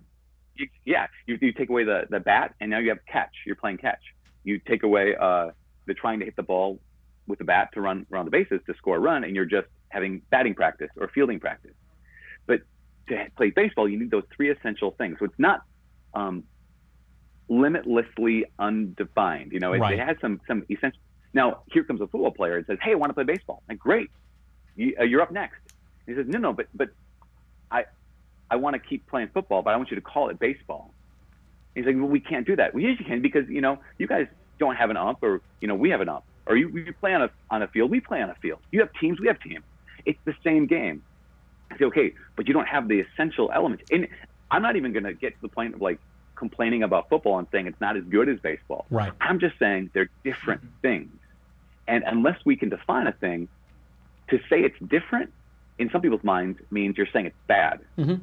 [0.56, 3.34] You, yeah, you, you take away the, the bat, and now you have catch.
[3.46, 4.02] You're playing catch.
[4.44, 5.52] You take away uh,
[5.86, 6.80] the trying to hit the ball
[7.28, 9.68] with the bat to run around the bases to score a run, and you're just
[9.90, 11.74] having batting practice or fielding practice.
[12.48, 12.62] But
[13.10, 15.18] to play baseball, you need those three essential things.
[15.20, 15.62] So it's not
[16.14, 16.44] um,
[17.48, 19.52] limitlessly undefined.
[19.52, 19.98] You know, it, Right.
[20.00, 21.00] it has some some essential.
[21.34, 23.80] Now here comes a football player and says, "Hey, I want to play baseball." Like,
[23.80, 24.10] great,
[24.76, 25.60] you, uh, you're up next.
[26.06, 26.90] He says, "No, no, but but
[27.72, 27.86] I
[28.50, 30.94] I want to keep playing football, but I want you to call it baseball."
[31.76, 32.74] He's like, "Well, we can't do that.
[32.74, 34.28] We usually can because you know you guys
[34.60, 37.14] don't have an ump, or you know we have an ump, or you, you play
[37.14, 38.60] on a on a field, we play on a field.
[38.72, 39.64] You have teams, we have teams.
[40.06, 41.02] It's the same game."
[41.72, 44.08] I say, "Okay, but you don't have the essential elements." And
[44.52, 46.00] I'm not even going to get to the point of like
[46.36, 48.86] complaining about football and saying it's not as good as baseball.
[48.90, 49.14] right?
[49.22, 51.12] I'm just saying they're different things.
[51.88, 53.50] And unless we can define a thing,
[54.30, 55.34] to say it's different
[55.78, 57.80] in some people's minds means you're saying it's bad.
[57.98, 58.16] hmm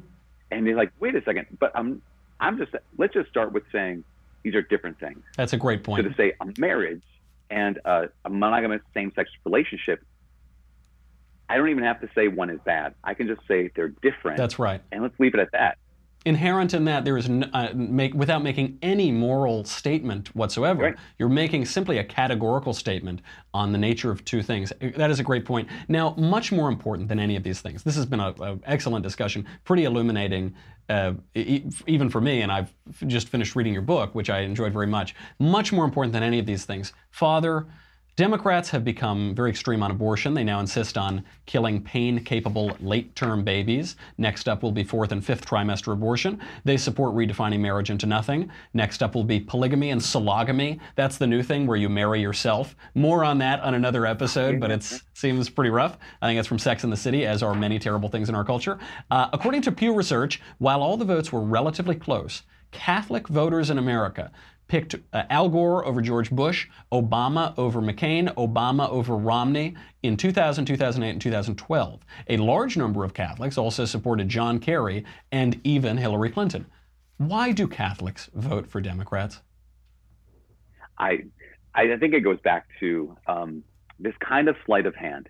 [0.51, 2.01] And they're like, wait a second, but I'm
[2.39, 4.03] I'm just let's just start with saying
[4.43, 5.21] these are different things.
[5.35, 6.03] That's a great point.
[6.03, 7.03] So to say a marriage
[7.49, 9.99] and uh, a monogamous same-sex relationship,
[11.49, 12.93] I don't even have to say one is bad.
[13.03, 14.81] I can just say they're different, That's right.
[14.91, 15.77] and let's leave it at that.
[16.25, 20.95] Inherent in that there is n- uh, make without making any moral statement whatsoever Right.
[21.17, 23.21] you're making simply a categorical statement
[23.53, 24.73] on the nature of two things.
[24.97, 25.69] That is a great point.
[25.87, 29.45] Now much more important than any of these things this has been an excellent discussion
[29.63, 30.53] pretty illuminating
[30.89, 32.73] uh, e- even for me and i've
[33.07, 35.15] just finished reading your book which i enjoyed very much.
[35.39, 37.67] Much more important than any of these things father
[38.19, 40.33] Democrats have become very extreme on abortion.
[40.33, 43.95] They now insist on killing pain capable late term babies.
[44.17, 46.37] Next up will be fourth and fifth trimester abortion.
[46.65, 48.51] They support redefining marriage into nothing.
[48.73, 50.81] Next up will be polygamy and sologamy.
[50.95, 52.75] That's the new thing where you marry yourself.
[52.93, 55.97] More on that on another episode, but it seems pretty rough.
[56.21, 58.43] I think it's from Sex and the City, as are many terrible things in our
[58.43, 58.79] culture.
[59.09, 62.41] Uh, according to Pew Research, while all the votes were relatively close,
[62.71, 64.29] Catholic voters in America
[64.69, 70.65] picked uh, Al Gore over George Bush, Obama over McCain, Obama over Romney in 2000,
[70.65, 72.05] 2008, and 2012.
[72.29, 76.65] A large number of Catholics also supported John Kerry and even Hillary Clinton.
[77.17, 79.41] Why do Catholics vote for Democrats?
[80.97, 81.25] I,
[81.75, 83.63] I think it goes back to um,
[83.99, 85.27] this kind of sleight of hand,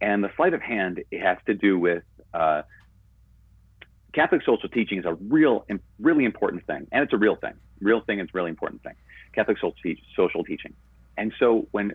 [0.00, 2.02] and the sleight of hand it has to do with
[2.34, 2.62] uh,
[4.12, 5.64] Catholic social teaching is a real,
[5.98, 7.54] really important thing, and it's a real thing.
[7.80, 8.94] Real thing a really important thing.
[9.32, 10.74] Catholic social, te- social teaching,
[11.16, 11.94] and so when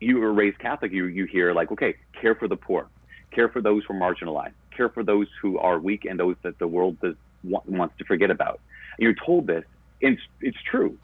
[0.00, 2.88] you were raised Catholic, you you hear like, okay, care for the poor,
[3.30, 6.58] care for those who are marginalized, care for those who are weak and those that
[6.58, 8.60] the world does, wants to forget about.
[8.96, 9.64] And you're told this,
[10.00, 10.96] it's, it's true.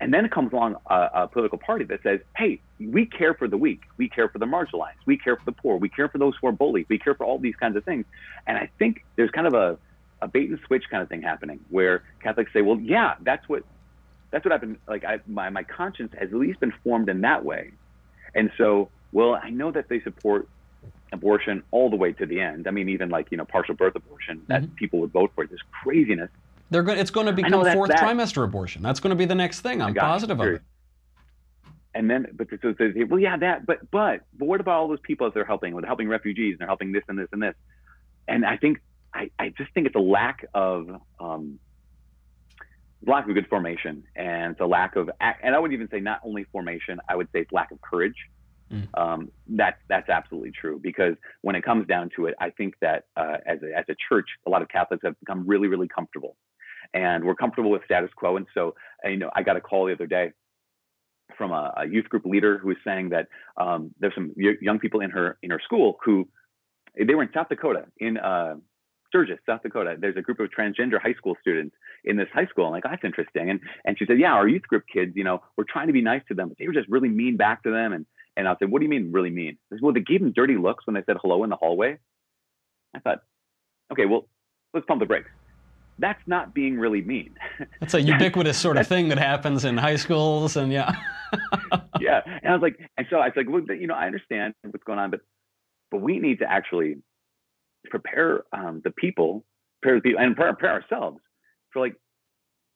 [0.00, 3.48] And then it comes along a, a, political party that says, hey, we care for
[3.48, 3.82] the weak.
[3.98, 5.02] We care for the marginalized.
[5.04, 5.76] We care for the poor.
[5.76, 6.86] We care for those who are bullied.
[6.88, 8.06] We care for all these kinds of things.
[8.46, 9.76] And I think there's kind of a,
[10.22, 13.62] a bait and switch kind of thing happening where Catholics say, well, yeah, that's what,
[14.30, 17.22] that's what I've been, like, I, my, my conscience has at least been formed in
[17.22, 17.72] that way.
[18.34, 20.48] And so, well, I know that they support
[21.12, 22.68] abortion all the way to the end.
[22.68, 24.74] I mean, even like, you know, partial birth abortion that mm-hmm.
[24.74, 25.46] people would vote for.
[25.46, 26.30] This craziness.
[26.70, 27.98] They're go- it's going to become fourth that.
[27.98, 28.82] trimester abortion.
[28.82, 29.82] That's going to be the next thing.
[29.82, 30.62] I'm positive of it.
[31.92, 34.86] And then, but so they say, well, yeah, that, but, but, but what about all
[34.86, 35.74] those people that they're helping?
[35.74, 37.56] They're helping refugees and they're helping this and this and this.
[38.28, 38.80] And I think,
[39.14, 40.88] I, I just think it's a lack of,
[41.18, 41.58] um,
[43.06, 46.20] lack of good formation and it's a lack of, and I would even say not
[46.24, 48.16] only formation, I would say it's lack of courage.
[48.70, 48.86] Mm.
[48.96, 53.06] Um, that's that's absolutely true because when it comes down to it, I think that
[53.16, 56.36] uh, as a, as a church, a lot of Catholics have become really really comfortable
[56.94, 58.36] and we're comfortable with status quo.
[58.36, 60.32] And so, you know, I got a call the other day
[61.36, 65.00] from a, a youth group leader who was saying that um, there's some young people
[65.00, 66.28] in her in her school who
[66.98, 68.56] they were in South Dakota in uh,
[69.10, 69.96] Sturgis, South Dakota.
[69.98, 72.66] There's a group of transgender high school students in this high school.
[72.66, 73.50] I'm like, oh, that's interesting.
[73.50, 76.02] And and she said, yeah, our youth group kids, you know, we're trying to be
[76.02, 77.92] nice to them, but they were just really mean back to them.
[77.92, 78.06] And
[78.36, 79.58] and I said, what do you mean really mean?
[79.68, 81.98] Said, well, they gave them dirty looks when they said hello in the hallway.
[82.94, 83.22] I thought,
[83.92, 84.26] okay, well,
[84.72, 85.30] let's pump the brakes
[86.00, 87.34] that's not being really mean.
[87.80, 90.92] That's a ubiquitous sort of thing that happens in high schools, and yeah.
[92.00, 94.54] yeah, and I was like, and so I was like, well, you know, I understand
[94.62, 95.20] what's going on, but
[95.90, 96.96] but we need to actually
[97.88, 99.44] prepare um, the people,
[99.80, 101.18] prepare the people, and prepare, prepare ourselves
[101.72, 101.94] for like,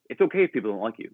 [0.08, 1.10] it's okay if people don't like you.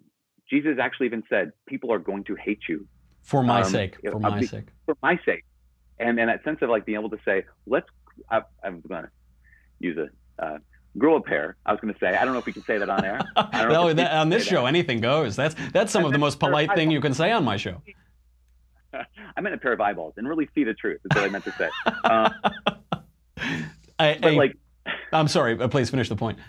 [0.49, 2.87] Jesus actually even said, people are going to hate you
[3.23, 3.97] for my um, sake.
[4.03, 4.67] For my sake.
[4.85, 5.45] For my sake.
[5.99, 7.87] And and that sense of like being able to say, let's.
[8.29, 9.09] I, I'm going to
[9.79, 10.57] use a uh,
[10.97, 11.55] grow a pair.
[11.65, 12.07] I was going to say.
[12.07, 13.19] I don't know if we can say that on air.
[13.53, 14.67] no, that, on this show, that.
[14.67, 15.35] anything goes.
[15.35, 17.81] That's that's some of the most polite thing you can say on my show.
[18.93, 20.99] I meant a pair of eyeballs and really see the truth.
[21.05, 21.69] Is what I meant to say.
[22.03, 22.29] Uh,
[24.01, 24.57] I, but I, like,
[25.13, 25.55] I'm sorry.
[25.69, 26.39] Please finish the point.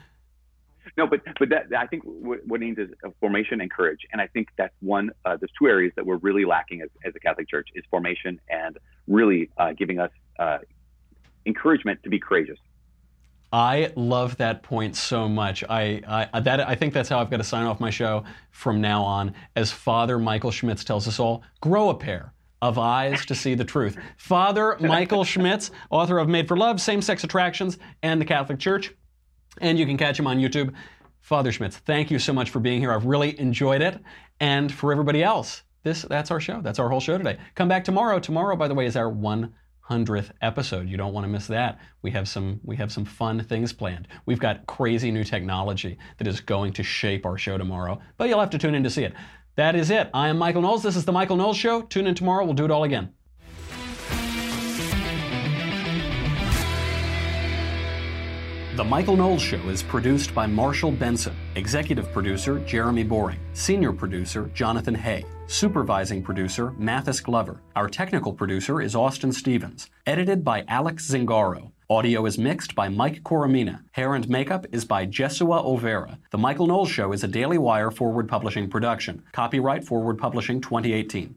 [0.96, 4.48] No, but but that I think what, needs is formation and courage, and I think
[4.58, 5.10] that's one.
[5.24, 8.38] Uh, there's two areas that we're really lacking as, as a Catholic Church is formation
[8.50, 10.58] and really uh, giving us uh,
[11.46, 12.58] encouragement to be courageous.
[13.54, 15.62] I love that point so much.
[15.68, 18.80] I, I, that, I think that's how I've got to sign off my show from
[18.80, 19.34] now on.
[19.56, 22.32] As Father Michael Schmitz tells us all, grow a pair
[22.62, 23.98] of eyes to see the truth.
[24.16, 28.94] Father Michael Schmitz, author of Made for Love, Same Sex Attractions, and the Catholic Church.
[29.60, 30.72] And you can catch him on YouTube.
[31.20, 32.92] Father Schmitz, thank you so much for being here.
[32.92, 34.00] I've really enjoyed it.
[34.40, 36.60] And for everybody else, this that's our show.
[36.62, 37.36] That's our whole show today.
[37.56, 38.18] Come back tomorrow.
[38.20, 40.88] Tomorrow, by the way, is our 100th episode.
[40.88, 41.80] You don't want to miss that.
[42.02, 44.06] We have some we have some fun things planned.
[44.24, 48.40] We've got crazy new technology that is going to shape our show tomorrow, but you'll
[48.40, 49.14] have to tune in to see it.
[49.54, 50.08] That is it.
[50.14, 50.82] I am Michael Knowles.
[50.82, 51.82] This is the Michael Knowles show.
[51.82, 52.44] Tune in tomorrow.
[52.44, 53.12] We'll do it all again.
[58.74, 64.50] The Michael Knowles Show is produced by Marshall Benson, executive producer Jeremy Boring, senior producer
[64.54, 65.26] Jonathan Hay.
[65.46, 67.60] Supervising producer, Mathis Glover.
[67.76, 69.90] Our technical producer is Austin Stevens.
[70.06, 71.71] Edited by Alex Zingaro.
[71.92, 73.82] Audio is mixed by Mike Coromina.
[73.90, 76.16] Hair and makeup is by Jesua Olvera.
[76.30, 79.22] The Michael Knowles Show is a Daily Wire Forward Publishing production.
[79.32, 81.34] Copyright Forward Publishing 2018.